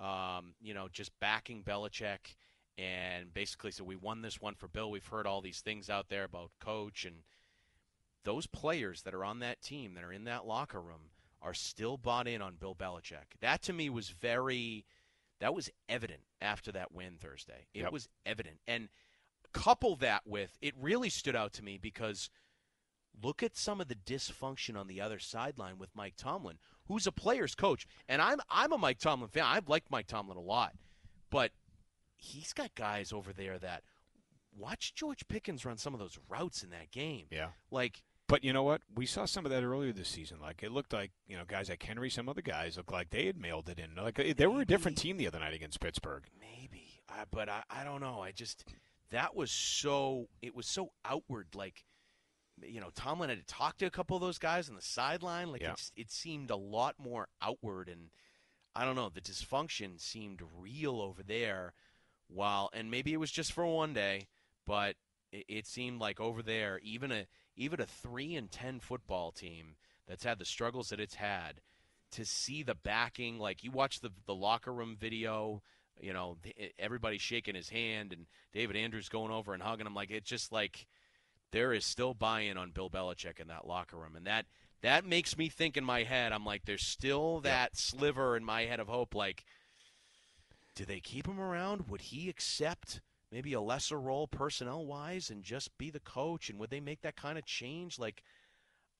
um, 0.00 0.54
you 0.60 0.74
know, 0.74 0.88
just 0.92 1.10
backing 1.20 1.62
Belichick 1.62 2.34
and 2.78 3.32
basically 3.32 3.70
said 3.70 3.86
we 3.86 3.96
won 3.96 4.22
this 4.22 4.40
one 4.40 4.54
for 4.54 4.68
Bill. 4.68 4.90
We've 4.90 5.06
heard 5.06 5.26
all 5.26 5.40
these 5.40 5.60
things 5.60 5.90
out 5.90 6.08
there 6.08 6.24
about 6.24 6.50
coach 6.60 7.04
and 7.04 7.16
those 8.24 8.46
players 8.46 9.02
that 9.02 9.14
are 9.14 9.24
on 9.24 9.40
that 9.40 9.60
team 9.60 9.94
that 9.94 10.04
are 10.04 10.12
in 10.12 10.24
that 10.24 10.46
locker 10.46 10.80
room 10.80 11.10
are 11.40 11.54
still 11.54 11.96
bought 11.96 12.28
in 12.28 12.40
on 12.40 12.54
Bill 12.54 12.74
Belichick. 12.74 13.36
That 13.40 13.62
to 13.62 13.72
me 13.72 13.90
was 13.90 14.10
very 14.10 14.84
that 15.40 15.54
was 15.54 15.68
evident 15.88 16.20
after 16.40 16.70
that 16.70 16.92
win 16.92 17.18
Thursday. 17.18 17.66
It 17.74 17.80
Yep. 17.82 17.92
was 17.92 18.08
evident. 18.24 18.60
And 18.68 18.88
couple 19.52 19.96
that 19.96 20.26
with 20.26 20.56
it 20.62 20.74
really 20.78 21.10
stood 21.10 21.36
out 21.36 21.52
to 21.52 21.62
me 21.62 21.76
because 21.76 22.30
look 23.20 23.42
at 23.42 23.56
some 23.56 23.80
of 23.80 23.88
the 23.88 23.94
dysfunction 23.94 24.76
on 24.76 24.86
the 24.86 25.00
other 25.00 25.18
sideline 25.18 25.78
with 25.78 25.90
Mike 25.94 26.14
Tomlin, 26.16 26.58
who's 26.86 27.06
a 27.06 27.12
player's 27.12 27.54
coach. 27.54 27.86
And 28.08 28.22
I'm 28.22 28.40
I'm 28.50 28.72
a 28.72 28.78
Mike 28.78 28.98
Tomlin 28.98 29.28
fan. 29.28 29.44
I've 29.46 29.68
liked 29.68 29.90
Mike 29.90 30.06
Tomlin 30.06 30.38
a 30.38 30.42
lot. 30.42 30.72
But 31.30 31.52
he's 32.16 32.52
got 32.52 32.74
guys 32.74 33.12
over 33.12 33.32
there 33.32 33.58
that 33.58 33.82
watch 34.56 34.94
George 34.94 35.26
Pickens 35.28 35.64
run 35.64 35.78
some 35.78 35.94
of 35.94 36.00
those 36.00 36.18
routes 36.28 36.62
in 36.62 36.70
that 36.70 36.90
game. 36.90 37.26
Yeah. 37.30 37.48
Like 37.70 38.02
But 38.28 38.44
you 38.44 38.52
know 38.52 38.62
what? 38.62 38.82
We 38.94 39.06
saw 39.06 39.24
some 39.24 39.44
of 39.44 39.50
that 39.50 39.64
earlier 39.64 39.92
this 39.92 40.08
season. 40.08 40.38
Like 40.40 40.62
it 40.62 40.72
looked 40.72 40.92
like 40.92 41.10
you 41.26 41.36
know 41.36 41.44
guys 41.46 41.68
like 41.68 41.82
Henry, 41.82 42.10
some 42.10 42.28
other 42.28 42.42
guys 42.42 42.76
looked 42.76 42.92
like 42.92 43.10
they 43.10 43.26
had 43.26 43.36
mailed 43.38 43.68
it 43.68 43.78
in. 43.78 43.94
Like 44.02 44.18
uh, 44.18 44.34
they 44.36 44.46
were 44.46 44.60
a 44.60 44.66
different 44.66 44.98
team 44.98 45.16
the 45.16 45.26
other 45.26 45.38
night 45.38 45.54
against 45.54 45.80
Pittsburgh. 45.80 46.24
maybe, 46.38 47.00
I, 47.08 47.24
but 47.30 47.48
I, 47.48 47.62
I 47.70 47.84
don't 47.84 48.00
know. 48.00 48.20
I 48.20 48.32
just 48.32 48.64
that 49.10 49.34
was 49.34 49.50
so 49.50 50.28
it 50.40 50.54
was 50.54 50.66
so 50.66 50.92
outward. 51.04 51.48
Like 51.54 51.84
you 52.60 52.80
know, 52.80 52.90
Tomlin 52.94 53.30
had 53.30 53.38
to 53.38 53.54
talk 53.54 53.78
to 53.78 53.86
a 53.86 53.90
couple 53.90 54.16
of 54.16 54.20
those 54.20 54.38
guys 54.38 54.68
on 54.68 54.74
the 54.74 54.82
sideline. 54.82 55.50
Like 55.50 55.62
Yeah. 55.62 55.72
it, 55.72 55.90
it 55.96 56.10
seemed 56.10 56.50
a 56.50 56.56
lot 56.56 56.96
more 56.98 57.28
outward, 57.40 57.88
and 57.88 58.10
I 58.74 58.84
don't 58.84 58.96
know. 58.96 59.08
The 59.08 59.20
dysfunction 59.20 60.00
seemed 60.00 60.42
real 60.58 61.00
over 61.00 61.22
there. 61.22 61.74
While 62.28 62.70
and 62.72 62.90
maybe 62.90 63.12
it 63.12 63.20
was 63.20 63.30
just 63.30 63.52
for 63.52 63.66
one 63.66 63.92
day, 63.92 64.28
but 64.66 64.96
it, 65.32 65.44
it 65.48 65.66
seemed 65.66 66.00
like 66.00 66.18
over 66.18 66.42
there, 66.42 66.80
even 66.82 67.12
a 67.12 67.26
even 67.56 67.80
a 67.80 67.86
three 67.86 68.34
and 68.34 68.50
ten 68.50 68.80
football 68.80 69.32
team 69.32 69.76
that's 70.08 70.24
had 70.24 70.38
the 70.38 70.44
struggles 70.44 70.88
that 70.88 71.00
it's 71.00 71.16
had, 71.16 71.60
to 72.12 72.24
see 72.24 72.62
the 72.62 72.74
backing, 72.74 73.38
like 73.38 73.62
you 73.62 73.70
watch 73.70 74.00
the 74.00 74.10
the 74.26 74.34
locker 74.34 74.72
room 74.72 74.96
video, 74.98 75.62
you 76.00 76.12
know, 76.12 76.38
everybody 76.78 77.18
shaking 77.18 77.54
his 77.54 77.68
hand 77.68 78.12
and 78.12 78.26
David 78.52 78.76
Andrews 78.76 79.08
going 79.10 79.32
over 79.32 79.52
and 79.52 79.62
hugging 79.62 79.86
him, 79.86 79.94
like 79.94 80.10
it's 80.10 80.28
just 80.28 80.52
like 80.52 80.86
there 81.52 81.72
is 81.72 81.84
still 81.84 82.14
buy-in 82.14 82.58
on 82.58 82.72
Bill 82.72 82.90
Belichick 82.90 83.38
in 83.40 83.48
that 83.48 83.66
locker 83.66 83.96
room, 83.96 84.16
and 84.16 84.26
that 84.26 84.46
that 84.82 85.06
makes 85.06 85.38
me 85.38 85.48
think 85.48 85.76
in 85.76 85.84
my 85.84 86.02
head. 86.02 86.32
I'm 86.32 86.44
like, 86.44 86.64
there's 86.64 86.84
still 86.84 87.40
that 87.40 87.76
sliver 87.76 88.36
in 88.36 88.44
my 88.44 88.62
head 88.62 88.80
of 88.80 88.88
hope, 88.88 89.14
like. 89.14 89.44
Do 90.74 90.86
they 90.86 91.00
keep 91.00 91.28
him 91.28 91.38
around? 91.38 91.90
Would 91.90 92.00
he 92.00 92.30
accept 92.30 93.02
maybe 93.30 93.52
a 93.52 93.60
lesser 93.60 94.00
role 94.00 94.26
personnel 94.26 94.86
wise 94.86 95.28
and 95.28 95.44
just 95.44 95.76
be 95.76 95.90
the 95.90 96.00
coach? 96.00 96.48
And 96.48 96.58
would 96.58 96.70
they 96.70 96.80
make 96.80 97.02
that 97.02 97.14
kind 97.14 97.36
of 97.36 97.44
change? 97.44 97.98
Like, 97.98 98.22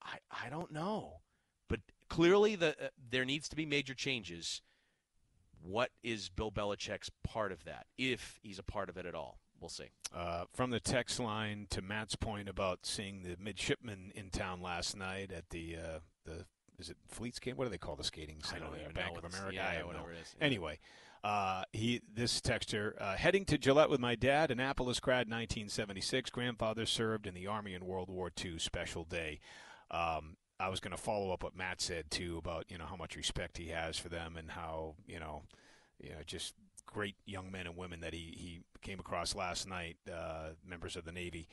I 0.02 0.18
I 0.44 0.50
don't 0.50 0.70
know, 0.70 1.22
but 1.68 1.80
clearly 2.10 2.56
the 2.56 2.72
uh, 2.72 2.88
there 3.10 3.24
needs 3.24 3.48
to 3.48 3.56
be 3.56 3.64
major 3.64 3.94
changes. 3.94 4.60
What 5.62 5.92
is 6.02 6.28
Bill 6.28 6.52
Belichick's 6.52 7.10
part 7.24 7.52
of 7.52 7.64
that? 7.64 7.86
If 7.96 8.38
he's 8.42 8.58
a 8.58 8.62
part 8.62 8.90
of 8.90 8.98
it 8.98 9.06
at 9.06 9.14
all, 9.14 9.38
we'll 9.62 9.68
see. 9.70 9.88
Uh, 10.14 10.44
from 10.52 10.70
the 10.70 10.80
text 10.80 11.18
line 11.18 11.66
to 11.70 11.80
Matt's 11.80 12.16
point 12.16 12.48
about 12.48 12.80
seeing 12.84 13.22
the 13.22 13.36
midshipmen 13.42 14.12
in 14.14 14.28
town 14.28 14.60
last 14.60 14.96
night 14.96 15.32
at 15.32 15.48
the 15.50 15.76
uh, 15.76 15.98
the 16.24 16.44
is 16.78 16.90
it 16.90 16.96
Fleets 17.08 17.38
game? 17.38 17.56
What 17.56 17.64
do 17.64 17.70
they 17.70 17.78
call 17.78 17.96
the 17.96 18.04
skating 18.04 18.38
I 18.44 18.48
center 18.48 18.64
don't 18.64 18.76
there? 18.76 18.90
Bank 18.92 19.12
know 19.14 19.20
of 19.20 19.32
America. 19.32 19.54
yeah, 19.54 19.68
I 19.68 19.74
have 19.74 19.86
whatever 19.86 20.08
no- 20.08 20.12
it 20.12 20.22
is, 20.22 20.34
yeah. 20.38 20.44
Anyway, 20.44 20.78
uh, 21.24 21.62
he 21.72 22.02
this 22.12 22.40
texter 22.40 23.00
uh, 23.00 23.14
heading 23.16 23.44
to 23.46 23.56
Gillette 23.56 23.88
with 23.88 24.00
my 24.00 24.14
dad, 24.16 24.50
Annapolis 24.50 25.00
grad, 25.00 25.28
1976. 25.28 26.30
Grandfather 26.30 26.84
served 26.84 27.26
in 27.26 27.34
the 27.34 27.46
Army 27.46 27.74
in 27.74 27.86
World 27.86 28.10
War 28.10 28.30
II. 28.44 28.58
Special 28.58 29.04
day. 29.04 29.40
Um, 29.90 30.36
I 30.58 30.68
was 30.68 30.80
going 30.80 30.94
to 30.94 31.00
follow 31.00 31.32
up 31.32 31.42
what 31.42 31.56
Matt 31.56 31.80
said 31.80 32.10
too 32.10 32.38
about 32.38 32.66
you 32.68 32.78
know 32.78 32.86
how 32.86 32.96
much 32.96 33.16
respect 33.16 33.58
he 33.58 33.68
has 33.68 33.98
for 33.98 34.08
them 34.08 34.36
and 34.36 34.50
how 34.50 34.96
you 35.06 35.18
know 35.18 35.42
you 36.00 36.10
know 36.10 36.22
just 36.26 36.54
great 36.86 37.16
young 37.26 37.50
men 37.50 37.66
and 37.66 37.76
women 37.76 38.00
that 38.00 38.12
he 38.14 38.34
he 38.38 38.60
came 38.80 38.98
across 39.00 39.34
last 39.34 39.68
night, 39.68 39.96
uh, 40.12 40.50
members 40.66 40.96
of 40.96 41.04
the 41.04 41.12
Navy. 41.12 41.48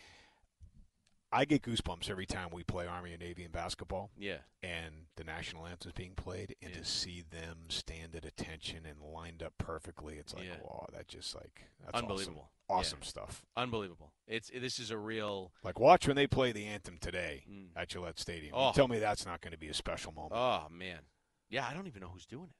I 1.31 1.45
get 1.45 1.61
goosebumps 1.61 2.09
every 2.09 2.25
time 2.25 2.49
we 2.51 2.63
play 2.63 2.87
Army 2.87 3.11
and 3.11 3.21
Navy 3.21 3.43
in 3.43 3.51
basketball. 3.51 4.09
Yeah. 4.17 4.37
And 4.63 5.05
the 5.15 5.23
national 5.23 5.67
anthem 5.67 5.89
is 5.89 5.93
being 5.93 6.15
played, 6.15 6.55
and 6.59 6.71
Yeah. 6.71 6.79
to 6.79 6.85
see 6.85 7.21
them 7.21 7.69
stand 7.69 8.15
at 8.15 8.25
attention 8.25 8.83
and 8.87 8.99
lined 8.99 9.43
up 9.43 9.53
perfectly, 9.59 10.15
it's 10.17 10.33
like, 10.33 10.45
Yeah. 10.45 10.57
wow, 10.63 10.87
that 10.91 11.07
just 11.07 11.35
like 11.35 11.65
that's 11.81 11.93
Unbelievable. 11.93 12.49
awesome, 12.67 12.97
Yeah. 13.03 13.07
stuff. 13.07 13.45
Unbelievable. 13.55 14.11
It's 14.25 14.49
this 14.49 14.79
is 14.79 14.89
a 14.89 14.97
real. 14.97 15.53
Like 15.61 15.79
watch 15.79 16.07
when 16.07 16.15
they 16.15 16.25
play 16.25 16.51
the 16.51 16.65
anthem 16.65 16.97
today 16.97 17.43
Mm. 17.47 17.69
at 17.75 17.89
Gillette 17.89 18.17
Stadium. 18.17 18.55
Oh. 18.55 18.71
Tell 18.73 18.87
me 18.87 18.97
that's 18.97 19.27
not 19.27 19.41
going 19.41 19.51
to 19.51 19.57
be 19.59 19.69
a 19.69 19.73
special 19.75 20.11
moment. 20.11 20.33
Oh 20.33 20.67
man. 20.69 21.05
Yeah, 21.47 21.67
I 21.67 21.75
don't 21.75 21.85
even 21.85 22.01
know 22.01 22.09
who's 22.09 22.25
doing 22.25 22.49
it. 22.49 22.55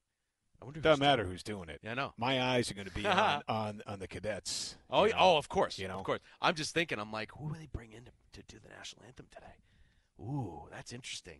I 0.61 0.65
wonder. 0.65 0.79
Doesn't 0.81 0.99
matter 0.99 1.23
who's 1.23 1.43
doing 1.43 1.69
it. 1.69 1.79
Yeah, 1.83 1.91
I 1.91 1.93
know. 1.95 2.13
My 2.17 2.41
eyes 2.41 2.69
are 2.69 2.73
going 2.73 2.87
to 2.87 2.93
be 2.93 3.05
on, 3.07 3.41
on 3.47 3.81
on 3.87 3.99
the 3.99 4.07
cadets. 4.07 4.75
Oh, 4.89 5.05
you 5.05 5.11
know? 5.11 5.17
oh, 5.19 5.37
of 5.37 5.49
course, 5.49 5.79
you 5.79 5.87
know? 5.87 5.99
of 5.99 6.03
course. 6.03 6.19
I'm 6.41 6.55
just 6.55 6.73
thinking. 6.73 6.99
I'm 6.99 7.11
like, 7.11 7.31
who 7.37 7.45
will 7.45 7.55
they 7.55 7.67
bring 7.71 7.91
in 7.93 8.05
to, 8.05 8.11
to 8.41 8.43
do 8.47 8.59
the 8.61 8.69
national 8.69 9.03
anthem 9.05 9.27
today? 9.31 9.53
Ooh, 10.19 10.67
that's 10.71 10.91
interesting. 10.91 11.39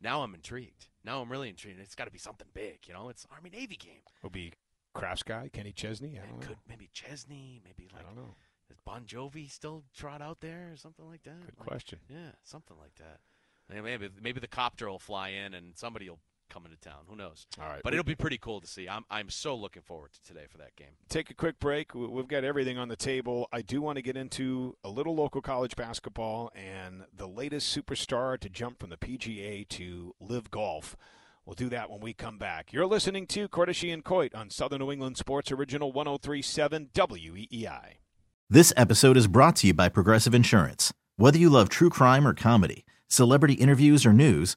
Now 0.00 0.22
I'm 0.22 0.34
intrigued. 0.34 0.86
Now 1.04 1.20
I'm 1.22 1.30
really 1.30 1.48
intrigued. 1.48 1.80
It's 1.80 1.94
got 1.94 2.04
to 2.04 2.10
be 2.10 2.18
something 2.18 2.48
big, 2.54 2.80
you 2.86 2.94
know. 2.94 3.08
It's 3.08 3.26
Army 3.32 3.50
Navy 3.50 3.76
game. 3.76 4.02
Will 4.22 4.30
be 4.30 4.52
Kraft's 4.94 5.22
guy 5.22 5.50
Kenny 5.52 5.72
Chesney. 5.72 6.18
I 6.22 6.26
don't 6.26 6.40
know. 6.40 6.46
could 6.46 6.56
maybe 6.68 6.88
Chesney, 6.92 7.60
maybe 7.64 7.88
like. 7.92 8.02
I 8.02 8.06
don't 8.06 8.16
know. 8.16 8.34
is 8.70 8.78
Bon 8.84 9.04
Jovi 9.04 9.50
still 9.50 9.84
trot 9.96 10.20
out 10.22 10.40
there 10.40 10.70
or 10.72 10.76
something 10.76 11.06
like 11.08 11.22
that? 11.24 11.40
Good 11.46 11.54
Like, 11.58 11.68
question. 11.68 12.00
Yeah, 12.08 12.32
something 12.44 12.76
like 12.80 12.94
that. 12.96 13.20
Maybe 13.82 14.08
maybe 14.20 14.40
the 14.40 14.48
copter 14.48 14.88
will 14.88 14.98
fly 14.98 15.28
in 15.28 15.52
and 15.54 15.76
somebody 15.76 16.08
will 16.08 16.20
come 16.48 16.64
to 16.64 16.76
town. 16.88 17.00
Who 17.08 17.16
knows? 17.16 17.46
All 17.60 17.68
right, 17.68 17.80
But 17.84 17.92
it'll 17.94 18.04
be 18.04 18.14
pretty 18.14 18.38
cool 18.38 18.60
to 18.60 18.66
see. 18.66 18.88
I'm 18.88 19.04
I'm 19.10 19.30
so 19.30 19.54
looking 19.56 19.82
forward 19.82 20.12
to 20.12 20.22
today 20.22 20.46
for 20.50 20.58
that 20.58 20.74
game. 20.76 20.88
take 21.08 21.30
a 21.30 21.34
quick 21.34 21.58
break. 21.60 21.94
We- 21.94 22.06
We've 22.06 22.28
got 22.28 22.44
everything 22.44 22.78
on 22.78 22.88
the 22.88 22.96
table. 22.96 23.48
I 23.52 23.62
do 23.62 23.80
want 23.82 23.96
to 23.96 24.02
get 24.02 24.16
into 24.16 24.76
a 24.84 24.88
little 24.88 25.14
local 25.14 25.40
college 25.40 25.76
basketball 25.76 26.50
and 26.54 27.04
the 27.14 27.26
latest 27.28 27.76
superstar 27.76 28.38
to 28.40 28.48
jump 28.48 28.80
from 28.80 28.90
the 28.90 28.96
PGA 28.96 29.66
to 29.68 30.14
LIV 30.20 30.50
Golf. 30.50 30.96
We'll 31.46 31.54
do 31.54 31.68
that 31.70 31.88
when 31.90 32.00
we 32.00 32.12
come 32.12 32.36
back. 32.38 32.72
You're 32.74 32.84
listening 32.86 33.26
to 33.28 33.48
Cordischi 33.48 33.92
and 33.92 34.04
Coit 34.04 34.34
on 34.34 34.50
Southern 34.50 34.80
New 34.80 34.92
England 34.92 35.16
Sports 35.16 35.50
Original 35.50 35.92
1037 35.92 36.90
WEEI. 36.94 37.94
This 38.50 38.72
episode 38.76 39.16
is 39.16 39.26
brought 39.26 39.56
to 39.56 39.66
you 39.66 39.74
by 39.74 39.88
Progressive 39.88 40.34
Insurance. 40.34 40.92
Whether 41.16 41.38
you 41.38 41.48
love 41.50 41.68
true 41.68 41.90
crime 41.90 42.26
or 42.26 42.34
comedy, 42.34 42.84
celebrity 43.08 43.54
interviews 43.54 44.04
or 44.06 44.12
news, 44.12 44.56